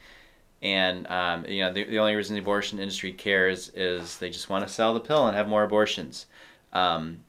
And 0.61 1.07
um, 1.07 1.47
you 1.47 1.62
know, 1.62 1.73
the, 1.73 1.85
the 1.85 1.99
only 1.99 2.14
reason 2.14 2.35
the 2.35 2.40
abortion 2.40 2.79
industry 2.79 3.12
cares 3.12 3.71
is 3.75 4.18
they 4.18 4.31
just 4.31 4.51
want 4.51 4.66
to 4.66 4.73
sell 4.73 4.94
the 4.94 5.01
pill 5.01 5.27
and 5.27 5.37
have 5.37 5.49
more 5.49 5.62
abortions. 5.62 6.27
Um, 6.73 7.21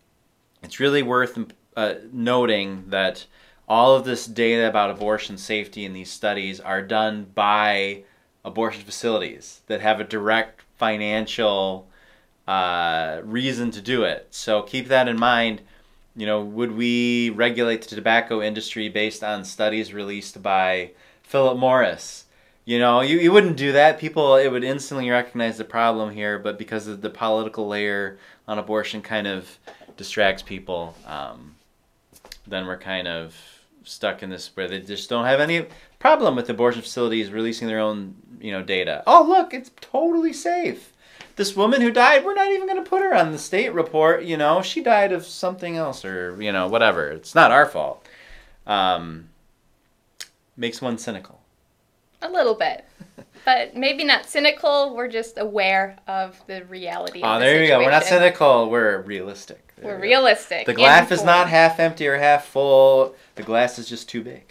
it's 0.63 0.79
really 0.79 1.03
worth 1.03 1.37
uh, 1.75 1.95
noting 2.11 2.85
that 2.87 3.25
all 3.67 3.95
of 3.95 4.03
this 4.03 4.25
data 4.25 4.67
about 4.67 4.89
abortion 4.89 5.37
safety 5.37 5.85
in 5.85 5.93
these 5.93 6.09
studies 6.11 6.59
are 6.59 6.81
done 6.81 7.27
by 7.35 8.03
abortion 8.43 8.83
facilities 8.83 9.61
that 9.67 9.81
have 9.81 9.99
a 9.99 10.03
direct 10.03 10.63
financial 10.77 11.87
uh, 12.47 13.21
reason 13.23 13.69
to 13.69 13.81
do 13.81 14.03
it. 14.03 14.27
So 14.31 14.63
keep 14.63 14.87
that 14.87 15.07
in 15.07 15.19
mind. 15.19 15.61
You 16.15 16.25
know, 16.25 16.41
would 16.41 16.71
we 16.71 17.29
regulate 17.29 17.83
the 17.83 17.95
tobacco 17.95 18.41
industry 18.41 18.89
based 18.89 19.23
on 19.23 19.45
studies 19.45 19.93
released 19.93 20.41
by 20.41 20.91
Philip 21.21 21.59
Morris? 21.59 22.25
You 22.69 22.77
know, 22.77 23.01
you, 23.01 23.17
you 23.17 23.31
wouldn't 23.31 23.57
do 23.57 23.71
that. 23.71 23.97
People, 23.97 24.35
it 24.35 24.47
would 24.47 24.63
instantly 24.63 25.09
recognize 25.09 25.57
the 25.57 25.65
problem 25.65 26.11
here, 26.11 26.37
but 26.37 26.59
because 26.59 26.85
of 26.85 27.01
the 27.01 27.09
political 27.09 27.67
layer 27.67 28.19
on 28.47 28.59
abortion 28.59 29.01
kind 29.01 29.25
of 29.25 29.57
distracts 29.97 30.43
people, 30.43 30.93
um, 31.07 31.55
then 32.45 32.67
we're 32.67 32.77
kind 32.77 33.07
of 33.07 33.35
stuck 33.83 34.21
in 34.21 34.29
this 34.29 34.51
where 34.53 34.67
they 34.67 34.81
just 34.81 35.09
don't 35.09 35.25
have 35.25 35.39
any 35.39 35.65
problem 35.97 36.35
with 36.35 36.47
abortion 36.47 36.83
facilities 36.83 37.31
releasing 37.31 37.67
their 37.67 37.79
own, 37.79 38.13
you 38.39 38.51
know, 38.51 38.61
data. 38.61 39.01
Oh, 39.07 39.25
look, 39.27 39.51
it's 39.51 39.71
totally 39.81 40.31
safe. 40.31 40.93
This 41.37 41.55
woman 41.55 41.81
who 41.81 41.89
died, 41.89 42.23
we're 42.23 42.35
not 42.35 42.51
even 42.51 42.67
going 42.67 42.83
to 42.83 42.87
put 42.87 43.01
her 43.01 43.15
on 43.15 43.31
the 43.31 43.39
state 43.39 43.73
report. 43.73 44.25
You 44.25 44.37
know, 44.37 44.61
she 44.61 44.83
died 44.83 45.11
of 45.11 45.25
something 45.25 45.75
else 45.75 46.05
or, 46.05 46.39
you 46.39 46.51
know, 46.51 46.67
whatever. 46.67 47.09
It's 47.09 47.33
not 47.33 47.49
our 47.49 47.65
fault. 47.65 48.05
Um, 48.67 49.29
makes 50.55 50.83
one 50.83 50.99
cynical. 50.99 51.39
A 52.21 52.29
little 52.29 52.55
bit. 52.55 52.85
but 53.45 53.75
maybe 53.75 54.03
not 54.03 54.25
cynical. 54.25 54.95
We're 54.95 55.07
just 55.07 55.37
aware 55.37 55.97
of 56.07 56.41
the 56.47 56.65
reality. 56.65 57.21
Oh, 57.23 57.39
the 57.39 57.45
there 57.45 57.61
you 57.63 57.69
go. 57.69 57.79
We're 57.79 57.91
not 57.91 58.03
cynical. 58.03 58.69
We're 58.69 59.01
realistic. 59.01 59.73
There 59.77 59.95
we're 59.95 60.01
realistic. 60.01 60.65
The 60.65 60.73
glass 60.73 61.11
is 61.11 61.23
not 61.23 61.49
half 61.49 61.79
empty 61.79 62.07
or 62.07 62.17
half 62.17 62.45
full. 62.45 63.15
The 63.35 63.43
glass 63.43 63.79
is 63.79 63.87
just 63.87 64.09
too 64.09 64.21
big. 64.23 64.43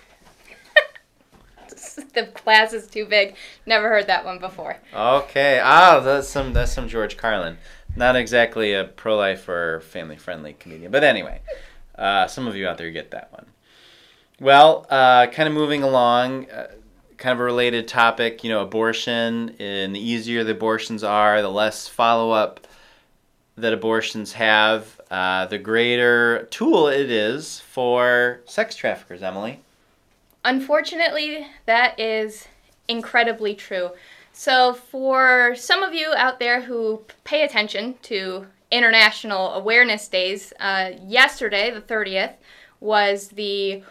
the 2.15 2.31
glass 2.45 2.73
is 2.73 2.87
too 2.87 3.05
big. 3.05 3.37
Never 3.67 3.89
heard 3.89 4.07
that 4.07 4.25
one 4.25 4.39
before. 4.39 4.79
Okay. 4.95 5.61
Ah, 5.63 6.01
that's 6.01 6.29
some 6.29 6.53
that's 6.53 6.73
some 6.73 6.89
George 6.89 7.17
Carlin. 7.17 7.59
Not 7.97 8.17
exactly 8.17 8.75
a 8.75 8.85
pro-life 8.85 9.49
or 9.49 9.81
family-friendly 9.81 10.55
comedian, 10.61 10.93
but 10.93 11.03
anyway, 11.03 11.41
uh, 11.97 12.27
some 12.29 12.47
of 12.47 12.55
you 12.55 12.69
out 12.69 12.79
there 12.79 12.91
get 12.91 13.11
that 13.11 13.33
one. 13.33 13.47
Well, 14.41 14.87
uh, 14.89 15.27
kind 15.27 15.49
of 15.49 15.55
moving 15.55 15.83
along, 15.83 16.49
uh, 16.51 16.69
kind 17.19 17.35
of 17.35 17.41
a 17.41 17.45
related 17.45 17.87
topic. 17.87 18.43
You 18.43 18.51
know, 18.51 18.63
abortion. 18.63 19.55
And 19.59 19.95
the 19.95 20.01
easier 20.01 20.45
the 20.45 20.53
abortions 20.53 21.05
are, 21.05 21.43
the 21.43 21.51
less 21.51 21.87
follow-up 21.87 22.67
that 23.57 23.73
abortions 23.73 24.33
have, 24.33 25.01
uh, 25.11 25.47
the 25.47 25.59
greater 25.59 26.45
tool 26.51 26.89
it 26.89 27.11
is 27.11 27.61
for 27.61 28.41
sex 28.47 28.75
traffickers. 28.75 29.23
Emily. 29.23 29.61
Unfortunately, 30.45 31.47
that 31.67 31.99
is 32.01 32.47
incredibly 32.87 33.55
true. 33.55 33.91
So, 34.33 34.73
for 34.73 35.55
some 35.57 35.83
of 35.83 35.93
you 35.93 36.15
out 36.17 36.39
there 36.39 36.63
who 36.63 37.03
pay 37.25 37.43
attention 37.43 37.97
to 38.03 38.47
International 38.71 39.53
Awareness 39.55 40.07
Days, 40.07 40.53
uh, 40.61 40.93
yesterday, 41.03 41.73
the 41.73 41.81
30th, 41.81 42.35
was 42.81 43.29
the 43.29 43.83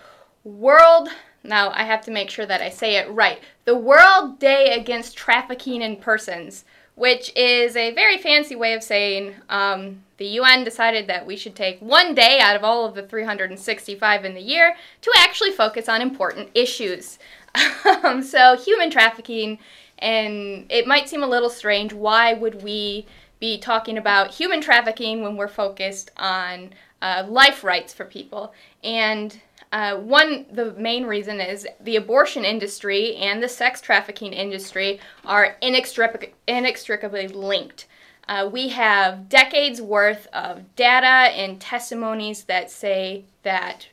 World, 0.44 1.10
now 1.48 1.72
I 1.72 1.84
have 1.84 2.02
to 2.06 2.12
make 2.12 2.30
sure 2.30 2.46
that 2.46 2.62
I 2.62 2.70
say 2.70 2.98
it 2.98 3.10
right, 3.10 3.40
the 3.66 3.76
World 3.76 4.40
Day 4.40 4.78
Against 4.80 5.18
Trafficking 5.18 5.82
in 5.82 5.96
Persons, 5.96 6.66
which 6.96 7.32
is 7.36 7.76
a 7.76 7.94
very 7.94 8.18
fancy 8.18 8.56
way 8.56 8.74
of 8.74 8.84
saying 8.84 9.36
um, 9.50 10.04
the 10.18 10.26
UN 10.26 10.64
decided 10.64 11.08
that 11.08 11.26
we 11.26 11.36
should 11.36 11.56
take 11.56 11.80
one 11.80 12.16
day 12.16 12.40
out 12.40 12.56
of 12.56 12.64
all 12.64 12.86
of 12.86 12.96
the 12.96 13.04
365 13.04 14.26
in 14.26 14.34
the 14.34 14.42
year 14.42 14.76
to 15.02 15.12
actually 15.18 15.52
focus 15.52 15.88
on 15.88 16.02
important 16.02 16.50
issues. 16.54 17.20
um, 18.04 18.22
so, 18.22 18.58
human 18.58 18.90
trafficking, 18.90 19.60
and 20.00 20.66
it 20.70 20.88
might 20.88 21.08
seem 21.08 21.24
a 21.24 21.28
little 21.28 21.50
strange. 21.50 21.94
Why 21.94 22.34
would 22.34 22.64
we 22.64 23.06
be 23.40 23.60
talking 23.60 23.98
about 23.98 24.32
human 24.32 24.60
trafficking 24.62 25.22
when 25.22 25.38
we're 25.38 25.48
focused 25.48 26.10
on 26.18 26.72
uh, 27.02 27.26
life 27.28 27.64
rights 27.64 27.94
for 27.94 28.06
people? 28.06 28.54
And 28.84 29.40
uh, 29.72 29.98
one, 29.98 30.46
the 30.52 30.74
main 30.74 31.06
reason 31.06 31.42
is 31.42 31.68
the 31.82 31.98
abortion 31.98 32.46
industry 32.46 33.16
and 33.18 33.44
the 33.44 33.50
sex 33.50 33.82
trafficking 33.82 34.34
industry 34.34 35.00
are 35.26 35.58
inextric- 35.62 36.32
inextricably 36.48 37.28
linked. 37.28 37.88
Uh, 38.28 38.50
we 38.52 38.70
have 38.70 39.30
decades 39.30 39.82
worth 39.82 40.28
of 40.34 40.76
data 40.76 41.34
and 41.36 41.62
testimonies 41.62 42.44
that 42.44 42.70
say 42.70 43.26
that 43.44 43.88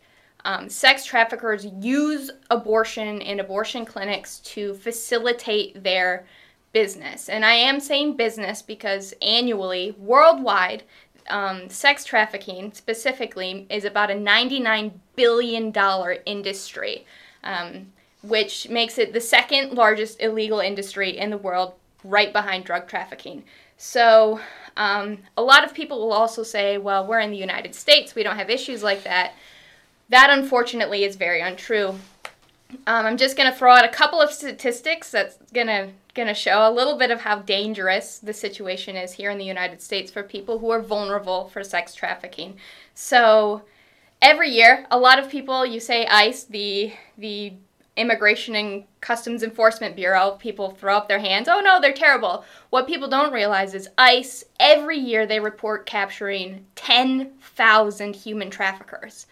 um, 0.45 0.69
sex 0.69 1.05
traffickers 1.05 1.67
use 1.81 2.31
abortion 2.51 3.23
and 3.23 3.41
abortion 3.41 3.85
clinics 3.85 4.41
to 4.41 4.75
facilitate 4.75 5.83
their 5.83 6.27
business. 6.73 7.29
And 7.29 7.45
I 7.45 7.55
am 7.55 7.81
saying 7.81 8.17
business 8.17 8.61
because 8.61 9.15
annually, 9.23 9.95
worldwide, 9.97 10.83
um, 11.29 11.69
sex 11.69 12.05
trafficking 12.05 12.73
specifically 12.73 13.67
is 13.71 13.85
about 13.85 14.11
a 14.11 14.15
$99 14.15 14.93
billion 15.17 15.73
industry, 16.27 17.07
um, 17.43 17.93
which 18.23 18.69
makes 18.69 18.99
it 18.99 19.13
the 19.13 19.21
second 19.21 19.73
largest 19.73 20.21
illegal 20.21 20.61
industry 20.61 21.17
in 21.17 21.31
the 21.31 21.39
world, 21.39 21.75
right 22.03 22.33
behind 22.33 22.65
drug 22.65 22.87
trafficking. 22.89 23.45
So, 23.77 24.41
um, 24.77 25.19
a 25.37 25.43
lot 25.43 25.65
of 25.65 25.75
people 25.75 25.99
will 25.99 26.13
also 26.13 26.43
say, 26.43 26.79
well, 26.79 27.07
we're 27.07 27.21
in 27.21 27.31
the 27.31 27.37
United 27.37 27.75
States, 27.75 28.15
we 28.15 28.23
don't 28.23 28.37
have 28.37 28.51
issues 28.51 28.83
like 28.83 29.05
that. 29.05 29.33
That 30.09 30.31
unfortunately 30.31 31.05
is 31.05 31.17
very 31.17 31.41
untrue. 31.41 31.95
Um, 32.87 33.07
I'm 33.07 33.17
just 33.17 33.37
going 33.37 33.51
to 33.51 33.57
throw 33.57 33.73
out 33.73 33.85
a 33.85 33.89
couple 33.89 34.21
of 34.21 34.31
statistics 34.31 35.11
that's 35.11 35.39
going 35.53 35.69
to 35.69 35.91
going 36.15 36.29
to 36.29 36.35
show 36.35 36.69
a 36.69 36.71
little 36.71 36.97
bit 36.97 37.11
of 37.11 37.21
how 37.21 37.41
dangerous 37.41 38.19
the 38.19 38.33
situation 38.33 38.95
is 38.95 39.13
here 39.13 39.31
in 39.31 39.39
the 39.39 39.45
United 39.45 39.83
States 39.83 40.13
for 40.13 40.23
people 40.23 40.61
who 40.61 40.71
are 40.71 40.81
vulnerable 40.81 41.49
for 41.49 41.65
sex 41.65 41.93
trafficking. 41.93 42.57
So, 42.95 43.63
every 44.23 44.51
year, 44.51 44.87
a 44.93 44.99
lot 44.99 45.19
of 45.19 45.29
people, 45.29 45.67
you 45.67 45.81
say 45.81 46.07
ICE, 46.07 46.45
the 46.45 46.93
the 47.19 47.55
Immigration 47.97 48.57
and 48.57 48.85
Customs 49.01 49.43
Enforcement 49.43 49.95
Bureau, 49.95 50.33
people 50.33 50.71
throw 50.71 50.97
up 50.97 51.09
their 51.09 51.21
hands. 51.21 51.49
Oh 51.49 51.61
no, 51.61 51.81
they're 51.81 51.93
terrible. 51.93 52.45
What 52.71 52.89
people 52.89 53.09
don't 53.09 53.33
realize 53.33 53.73
is 53.73 53.89
ICE, 53.97 54.45
every 54.59 54.99
year 54.99 55.27
they 55.27 55.39
report 55.39 55.87
capturing 55.87 56.67
10,000 56.75 58.17
human 58.17 58.51
traffickers. 58.51 59.27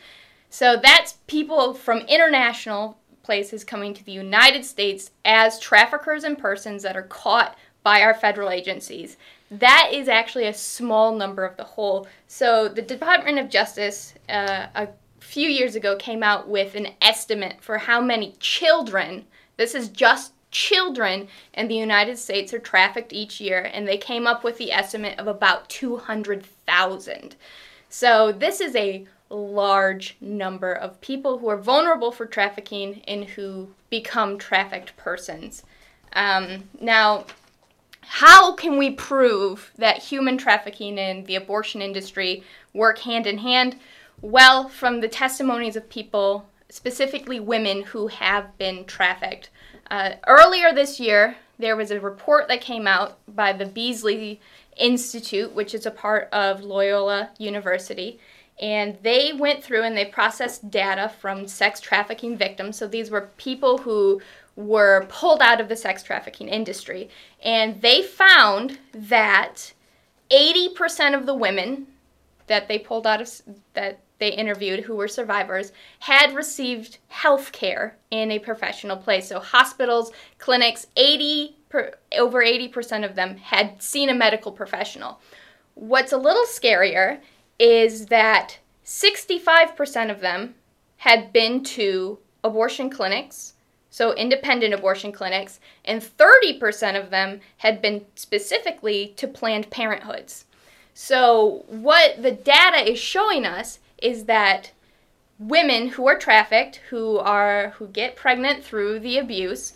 So 0.49 0.79
that's 0.81 1.15
people 1.27 1.75
from 1.75 2.01
international 2.01 2.99
places 3.23 3.65
coming 3.65 3.95
to 3.95 4.05
the 4.05 4.13
United 4.13 4.65
States 4.65 5.11
as 5.25 5.61
traffickers 5.61 6.25
and 6.25 6.39
persons 6.39 6.83
that 6.83 6.97
are 6.97 7.03
caught 7.03 7.57
by 7.83 8.03
our 8.03 8.15
federal 8.15 8.51
agencies. 8.51 9.17
That 9.51 9.91
is 9.93 10.09
actually 10.09 10.47
a 10.47 10.55
small 10.55 11.15
number 11.15 11.45
of 11.45 11.57
the 11.57 11.65
whole. 11.65 12.07
So 12.27 12.69
the 12.69 12.83
Department 12.83 13.39
of 13.39 13.51
Justice, 13.51 14.15
uh, 14.29 14.67
a 14.75 14.89
few 15.21 15.49
years 15.49 15.75
ago 15.75 15.97
came 15.97 16.23
out 16.23 16.49
with 16.49 16.75
an 16.75 16.89
estimate 17.01 17.57
for 17.61 17.79
how 17.79 18.01
many 18.01 18.35
children, 18.39 19.27
this 19.57 19.75
is 19.75 19.89
just 19.89 20.33
children 20.51 21.29
in 21.55 21.67
the 21.69 21.75
United 21.75 22.19
States 22.19 22.53
are 22.53 22.59
trafficked 22.59 23.13
each 23.13 23.41
year, 23.41 23.71
and 23.73 23.89
they 23.89 23.97
came 23.97 24.27
up 24.27 24.45
with 24.45 24.59
the 24.59 24.71
estimate 24.71 25.19
of 25.19 25.27
about 25.27 25.69
200,000. 25.69 27.37
So 27.89 28.33
this 28.33 28.61
is 28.61 28.77
a 28.77 29.07
large 29.37 30.17
number 30.21 30.73
of 30.73 31.01
people 31.01 31.39
who 31.39 31.49
are 31.49 31.57
vulnerable 31.57 32.13
for 32.13 32.27
trafficking 32.27 33.03
and 33.07 33.25
who 33.25 33.69
become 33.91 34.39
trafficked 34.39 34.97
persons. 34.97 35.63
Um, 36.13 36.65
now, 36.81 37.25
how 38.03 38.53
can 38.55 38.77
we 38.77 38.91
prove 38.91 39.73
that 39.79 39.99
human 39.99 40.37
trafficking 40.37 40.99
and 40.99 41.27
the 41.27 41.37
abortion 41.37 41.81
industry 41.81 42.43
work 42.75 42.99
hand 42.99 43.27
in 43.27 43.39
hand? 43.39 43.77
Well, 44.21 44.69
from 44.69 45.01
the 45.01 45.09
testimonies 45.09 45.77
of 45.77 45.89
people, 45.89 46.47
specifically 46.69 47.41
women 47.41 47.83
who 47.83 48.09
have 48.09 48.57
been 48.59 48.85
trafficked. 48.85 49.51
Uh, 49.91 50.13
earlier 50.27 50.73
this 50.73 50.99
year, 50.99 51.37
there 51.59 51.77
was 51.77 51.91
a 51.91 52.01
report 52.01 52.49
that 52.49 52.61
came 52.61 52.87
out 52.87 53.19
by 53.29 53.53
the 53.53 53.67
Beazley 53.67 54.39
Institute, 54.77 55.53
which 55.53 55.75
is 55.75 55.87
a 55.87 55.91
part 55.91 56.29
of 56.33 56.63
Loyola 56.63 57.31
University, 57.39 58.19
and 58.63 58.97
they 59.03 59.33
went 59.33 59.63
through 59.63 59.83
and 59.83 59.97
they 59.97 60.05
processed 60.05 60.71
data 60.71 61.11
from 61.21 61.49
sex 61.49 61.81
trafficking 61.81 62.37
victims. 62.39 62.79
So 62.79 62.87
these 62.87 63.11
were 63.11 63.29
people 63.37 63.79
who 63.79 64.23
were 64.55 65.05
pulled 65.09 65.43
out 65.43 65.61
of 65.61 65.69
the 65.69 65.75
sex 65.75 66.05
trafficking 66.05 66.49
industry, 66.49 67.11
and 67.43 67.83
they 67.83 68.03
found 68.03 68.79
that 68.95 69.73
80% 70.31 71.19
of 71.19 71.27
the 71.27 71.35
women 71.35 71.89
that 72.47 72.69
they 72.69 72.79
pulled 72.79 73.07
out 73.07 73.21
of 73.21 73.31
that 73.75 73.99
they 74.19 74.29
interviewed 74.29 74.85
who 74.85 74.95
were 74.95 75.09
survivors 75.09 75.73
had 75.99 76.33
received 76.33 76.99
health 77.09 77.51
care 77.51 77.97
in 78.13 78.31
a 78.31 78.39
professional 78.39 78.97
place. 78.97 79.29
So 79.29 79.41
hospitals, 79.41 80.13
clinics, 80.39 80.87
80 80.97 81.57
per, 81.69 81.95
over 82.17 82.41
80% 82.41 83.05
of 83.05 83.17
them 83.17 83.37
had 83.37 83.83
seen 83.83 84.11
a 84.11 84.15
medical 84.15 84.53
professional. 84.53 85.19
What's 85.75 86.13
a 86.13 86.17
little 86.19 86.45
scarier 86.45 87.19
is 87.59 88.07
that 88.07 88.59
65% 88.85 90.11
of 90.11 90.21
them 90.21 90.55
had 90.99 91.33
been 91.33 91.63
to 91.65 92.19
abortion 92.45 92.91
clinics, 92.91 93.55
so 93.91 94.15
independent 94.15 94.75
abortion 94.75 95.13
clinics, 95.13 95.61
and 95.85 96.03
30% 96.03 97.01
of 97.01 97.11
them 97.11 97.41
had 97.59 97.83
been 97.83 98.05
specifically 98.15 99.13
to 99.17 99.29
Planned 99.29 99.71
Parenthoods. 99.71 100.45
So, 100.95 101.65
what 101.69 102.23
the 102.23 102.33
data 102.33 102.91
is 102.91 102.99
showing 102.99 103.47
us 103.47 103.79
is 103.99 104.25
that 104.25 104.73
women 105.39 105.89
who 105.89 106.07
are 106.07 106.19
trafficked, 106.19 106.77
who 106.91 107.19
are 107.19 107.71
who 107.71 107.89
get 107.89 108.17
pregnant 108.17 108.63
through 108.63 109.01
the 109.01 109.19
abuse, 109.19 109.73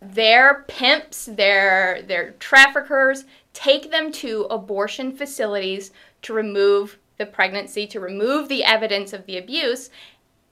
their 0.00 0.64
pimps, 0.68 1.26
their 1.26 2.02
their 2.02 2.32
traffickers 2.32 3.24
take 3.52 3.90
them 3.90 4.12
to 4.12 4.46
abortion 4.50 5.12
facilities 5.12 5.92
to 6.22 6.32
remove 6.32 6.98
the 7.18 7.26
pregnancy, 7.26 7.86
to 7.88 8.00
remove 8.00 8.48
the 8.48 8.64
evidence 8.64 9.12
of 9.12 9.26
the 9.26 9.36
abuse, 9.36 9.90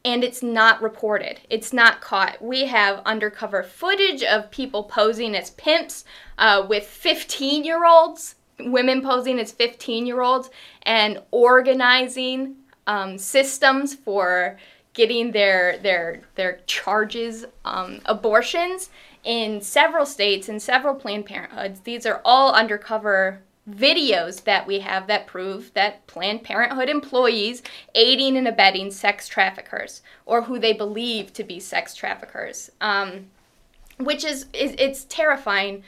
and 0.05 0.23
it's 0.23 0.43
not 0.43 0.83
reported. 0.83 1.41
It's 1.51 1.73
not 1.73 2.01
caught. 2.01 2.43
We 2.43 2.67
have 2.67 3.03
undercover 3.05 3.63
footage 3.63 4.23
of 4.23 4.51
people 4.51 4.85
posing 4.85 5.35
as 5.35 5.51
pimps 5.51 6.05
uh, 6.39 6.65
with 6.69 6.85
15 6.85 7.65
year 7.65 7.85
olds, 7.85 8.37
women 8.61 9.03
posing 9.03 9.39
as 9.39 9.53
15 9.53 10.07
year 10.07 10.21
olds, 10.21 10.51
and 10.83 11.23
organizing 11.31 12.57
um, 12.87 13.19
systems 13.19 13.95
for 13.95 14.59
getting 14.93 15.33
their 15.33 15.77
their 15.79 16.23
their 16.37 16.61
charges 16.67 17.45
um, 17.65 18.01
abortions 18.07 18.91
in 19.25 19.61
several 19.61 20.07
states 20.07 20.49
in 20.49 20.61
several 20.61 20.95
Planned 20.95 21.27
Parenthoods. 21.27 21.81
These 21.81 22.07
are 22.07 22.23
all 22.25 22.53
undercover 22.53 23.43
videos 23.69 24.45
that 24.45 24.67
we 24.67 24.81
have 24.81 25.07
that 25.09 25.27
prove 25.27 25.73
that 25.75 26.07
Planned 26.07 26.45
Parenthood 26.45 26.89
employees 26.89 27.63
aiding 27.95 28.37
and 28.37 28.47
abetting 28.47 28.91
sex 28.91 29.27
traffickers 29.29 30.03
or 30.25 30.43
who 30.43 30.59
they 30.59 30.73
believe 30.73 31.33
to 31.33 31.45
be 31.45 31.59
sex 31.59 31.95
traffickers, 31.95 32.71
um, 32.81 33.27
which 33.99 34.25
is, 34.25 34.47
is 34.53 34.75
it's 34.79 35.05
terrifying. 35.05 35.83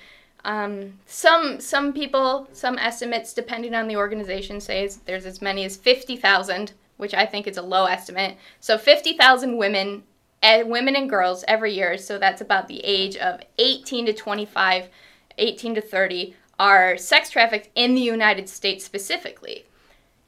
Um, 0.44 0.98
some 1.06 1.60
some 1.60 1.92
people, 1.92 2.48
some 2.52 2.78
estimates, 2.78 3.32
depending 3.32 3.74
on 3.74 3.86
the 3.86 3.96
organization, 3.96 4.60
say 4.60 4.88
there's 5.04 5.26
as 5.26 5.42
many 5.42 5.64
as 5.64 5.76
fifty 5.76 6.16
thousand, 6.16 6.72
which 6.96 7.12
I 7.12 7.26
think 7.26 7.46
is 7.46 7.58
a 7.58 7.62
low 7.62 7.84
estimate. 7.84 8.36
So 8.60 8.78
fifty 8.78 9.16
thousand 9.16 9.56
women, 9.56 10.04
uh, 10.42 10.62
women 10.64 10.96
and 10.96 11.10
girls 11.10 11.44
every 11.46 11.74
year. 11.74 11.98
So 11.98 12.18
that's 12.18 12.40
about 12.40 12.68
the 12.68 12.80
age 12.84 13.16
of 13.16 13.40
eighteen 13.58 14.06
to 14.06 14.12
twenty 14.12 14.46
five, 14.46 14.88
18 15.38 15.76
to 15.76 15.80
30 15.80 16.34
are 16.58 16.96
sex 16.96 17.30
trafficked 17.30 17.68
in 17.74 17.94
the 17.94 18.00
United 18.00 18.48
States 18.48 18.84
specifically. 18.84 19.66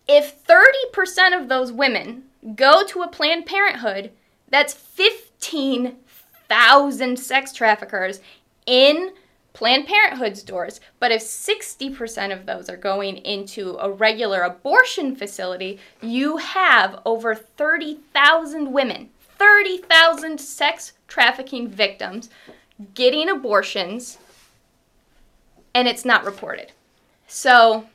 If 0.07 0.45
30% 0.45 1.41
of 1.41 1.49
those 1.49 1.73
women 1.73 2.25
go 2.55 2.85
to 2.87 3.01
a 3.03 3.09
Planned 3.09 3.47
Parenthood, 3.47 4.11
that's 4.49 4.75
15,000 4.75 7.19
sex 7.19 7.53
traffickers 7.53 8.21
in 8.67 9.13
Planned 9.53 9.87
Parenthood's 9.87 10.43
doors. 10.43 10.81
But 10.99 11.13
if 11.13 11.23
60% 11.23 12.33
of 12.33 12.47
those 12.47 12.69
are 12.69 12.77
going 12.77 13.19
into 13.19 13.77
a 13.81 13.89
regular 13.91 14.43
abortion 14.43 15.17
facility, 15.17 15.79
you 16.01 16.39
have 16.39 17.01
over 17.05 17.35
30,000 17.35 18.73
women, 18.73 19.11
30,000 19.39 20.41
sex 20.41 20.93
trafficking 21.09 21.69
victims 21.69 22.31
getting 22.95 23.29
abortions 23.29 24.19
and 25.75 25.89
it's 25.89 26.05
not 26.05 26.25
reported. 26.25 26.73
So 27.27 27.87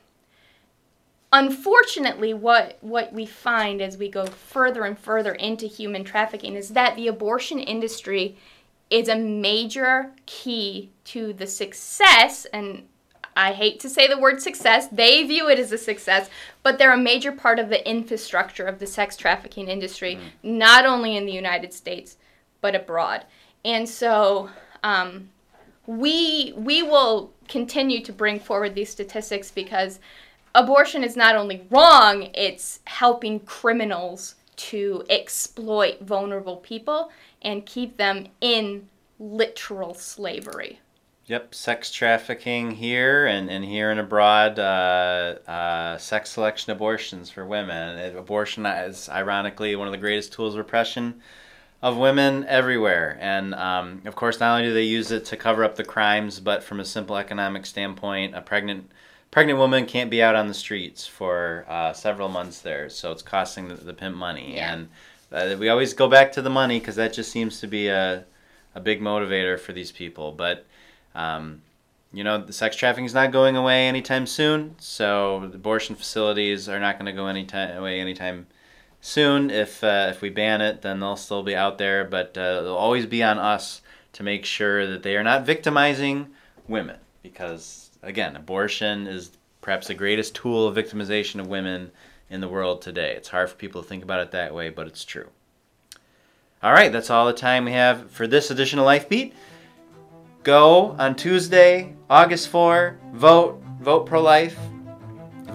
unfortunately 1.36 2.34
what 2.34 2.78
what 2.82 3.12
we 3.12 3.26
find 3.26 3.82
as 3.82 3.98
we 3.98 4.08
go 4.08 4.26
further 4.26 4.86
and 4.86 4.98
further 4.98 5.34
into 5.34 5.66
human 5.66 6.04
trafficking 6.04 6.56
is 6.56 6.70
that 6.70 6.96
the 6.96 7.08
abortion 7.08 7.60
industry 7.60 8.38
is 8.90 9.10
a 9.10 9.18
major 9.18 10.12
key 10.26 10.90
to 11.04 11.34
the 11.34 11.48
success 11.48 12.46
and 12.54 12.84
I 13.36 13.52
hate 13.52 13.82
to 13.82 13.90
say 13.90 14.08
the 14.08 14.18
word 14.18 14.42
success. 14.42 14.88
They 14.88 15.24
view 15.24 15.50
it 15.50 15.60
as 15.60 15.70
a 15.74 15.78
success, 15.78 16.30
but 16.64 16.78
they're 16.78 16.94
a 16.94 16.98
major 16.98 17.34
part 17.34 17.60
of 17.60 17.68
the 17.68 17.86
infrastructure 17.90 18.66
of 18.66 18.80
the 18.80 18.88
sex 18.88 19.18
trafficking 19.18 19.68
industry, 19.68 20.16
mm. 20.16 20.22
not 20.42 20.86
only 20.86 21.18
in 21.18 21.26
the 21.26 21.34
United 21.34 21.74
States, 21.74 22.16
but 22.62 22.76
abroad. 22.76 23.26
And 23.66 23.90
so 23.90 24.50
um, 24.84 25.32
we 25.88 26.54
we 26.56 26.84
will 26.84 27.34
continue 27.48 28.02
to 28.04 28.12
bring 28.12 28.40
forward 28.40 28.76
these 28.76 28.90
statistics 28.90 29.52
because 29.52 30.00
abortion 30.54 31.04
is 31.04 31.16
not 31.16 31.36
only 31.36 31.66
wrong, 31.70 32.30
it's 32.34 32.80
helping 32.86 33.40
criminals 33.42 34.36
to 34.56 35.04
exploit 35.10 36.00
vulnerable 36.02 36.58
people 36.58 37.12
and 37.42 37.66
keep 37.66 37.98
them 37.98 38.28
in 38.42 38.88
literal 39.20 39.94
slavery. 39.94 40.80
Yep, 41.28 41.56
sex 41.56 41.92
trafficking 41.92 42.72
here 42.72 43.26
and, 43.26 43.50
and 43.50 43.66
here 43.66 43.90
and 43.90 44.00
abroad, 44.00 44.60
uh, 44.60 45.36
uh, 45.48 45.98
sex 45.98 46.30
selection 46.30 46.72
abortions 46.72 47.32
for 47.32 47.46
women. 47.46 48.16
Abortion 48.16 48.66
is 48.68 49.10
ironically 49.10 49.76
one 49.76 49.88
of 49.88 49.92
the 49.92 49.98
greatest 49.98 50.34
tools 50.34 50.54
of 50.54 50.60
repression 50.60 51.22
of 51.86 51.98
women 51.98 52.44
everywhere. 52.48 53.16
And 53.22 53.54
um, 53.54 54.02
of 54.06 54.16
course, 54.16 54.40
not 54.40 54.56
only 54.56 54.70
do 54.70 54.74
they 54.74 54.82
use 54.82 55.12
it 55.12 55.24
to 55.26 55.38
cover 55.38 55.64
up 55.64 55.76
the 55.76 55.84
crimes, 55.84 56.40
but 56.40 56.64
from 56.64 56.80
a 56.80 56.86
simple 56.86 57.16
economic 57.16 57.68
standpoint, 57.68 58.34
a 58.34 58.42
pregnant 58.42 58.92
pregnant 59.30 59.60
woman 59.60 59.86
can't 59.86 60.10
be 60.10 60.24
out 60.24 60.34
on 60.34 60.48
the 60.48 60.54
streets 60.56 61.06
for 61.06 61.64
uh, 61.70 61.94
several 61.94 62.28
months 62.28 62.60
there, 62.60 62.90
so 62.90 63.12
it's 63.12 63.22
costing 63.22 63.68
the, 63.68 63.76
the 63.76 63.94
pimp 63.94 64.16
money. 64.16 64.56
Yeah. 64.56 64.74
And 64.74 64.90
uh, 65.32 65.58
we 65.60 65.70
always 65.70 65.94
go 65.94 66.08
back 66.10 66.32
to 66.32 66.42
the 66.42 66.50
money 66.50 66.80
because 66.80 66.96
that 66.96 67.14
just 67.14 67.32
seems 67.32 67.60
to 67.60 67.68
be 67.68 67.88
a 67.88 68.26
a 68.74 68.80
big 68.80 69.00
motivator 69.00 69.60
for 69.60 69.72
these 69.72 69.92
people. 69.92 70.32
But 70.32 70.66
um, 71.14 71.62
you 72.12 72.24
know, 72.24 72.40
the 72.44 72.52
sex 72.52 72.76
trafficking 72.76 73.06
is 73.06 73.14
not 73.14 73.32
going 73.32 73.56
away 73.56 73.88
anytime 73.88 74.26
soon, 74.26 74.74
so 74.80 75.52
abortion 75.54 75.96
facilities 75.96 76.68
are 76.68 76.80
not 76.80 76.98
going 76.98 77.06
to 77.06 77.12
go 77.12 77.28
anytime 77.28 77.78
away 77.78 78.00
anytime 78.00 78.48
soon. 79.06 79.52
If 79.52 79.84
uh, 79.84 80.08
if 80.10 80.22
we 80.22 80.30
ban 80.30 80.62
it, 80.62 80.82
then 80.82 81.00
they'll 81.00 81.16
still 81.16 81.44
be 81.44 81.56
out 81.56 81.78
there, 81.78 82.04
but 82.04 82.38
uh, 82.38 82.62
they'll 82.62 82.76
always 82.76 83.06
be 83.06 83.24
on 83.24 83.38
us 83.38 83.82
to 84.14 84.24
make 84.24 84.46
sure 84.46 84.88
that 84.88 85.04
they 85.04 85.16
are 85.16 85.24
not 85.24 85.46
victimizing 85.46 86.28
women, 86.68 86.98
because 87.22 87.92
again, 88.02 88.36
abortion 88.36 89.08
is 89.08 89.32
perhaps 89.62 89.88
the 89.88 89.94
greatest 89.94 90.36
tool 90.36 90.68
of 90.68 90.76
victimization 90.76 91.40
of 91.40 91.48
women 91.48 91.92
in 92.30 92.42
the 92.42 92.50
world 92.50 92.82
today. 92.82 93.14
It's 93.16 93.30
hard 93.30 93.50
for 93.50 93.56
people 93.56 93.82
to 93.84 93.88
think 93.88 94.04
about 94.04 94.22
it 94.22 94.32
that 94.32 94.54
way, 94.54 94.70
but 94.70 94.88
it's 94.88 95.06
true. 95.06 95.30
All 96.64 96.72
right, 96.72 96.92
that's 96.92 97.10
all 97.10 97.28
the 97.28 97.34
time 97.34 97.66
we 97.66 97.74
have 97.74 98.10
for 98.10 98.26
this 98.26 98.50
edition 98.50 98.80
of 98.80 98.86
Life 98.86 99.08
Beat. 99.08 99.34
Go 100.44 100.96
on 100.98 101.16
Tuesday, 101.16 101.94
August 102.10 102.48
4, 102.50 102.98
vote, 103.14 103.62
vote 103.82 104.06
pro 104.06 104.22
life. 104.22 104.58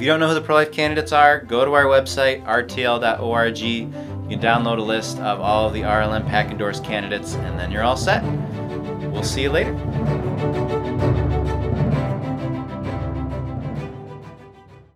If 0.01 0.05
you 0.05 0.13
don't 0.13 0.21
know 0.21 0.29
who 0.29 0.35
the 0.35 0.41
pro 0.41 0.55
life 0.55 0.73
candidates 0.73 1.13
are, 1.13 1.41
go 1.41 1.63
to 1.63 1.75
our 1.75 1.85
website, 1.85 2.43
rtl.org. 2.47 3.59
You 3.59 3.91
can 4.31 4.41
download 4.41 4.79
a 4.79 4.83
list 4.83 5.19
of 5.19 5.43
all 5.43 5.67
of 5.67 5.75
the 5.75 5.83
RLM 5.83 6.27
PAC 6.27 6.51
endorsed 6.51 6.83
candidates, 6.83 7.35
and 7.35 7.59
then 7.59 7.71
you're 7.71 7.83
all 7.83 7.99
set. 7.99 8.25
We'll 9.13 9.23
see 9.23 9.43
you 9.43 9.51
later. 9.51 9.75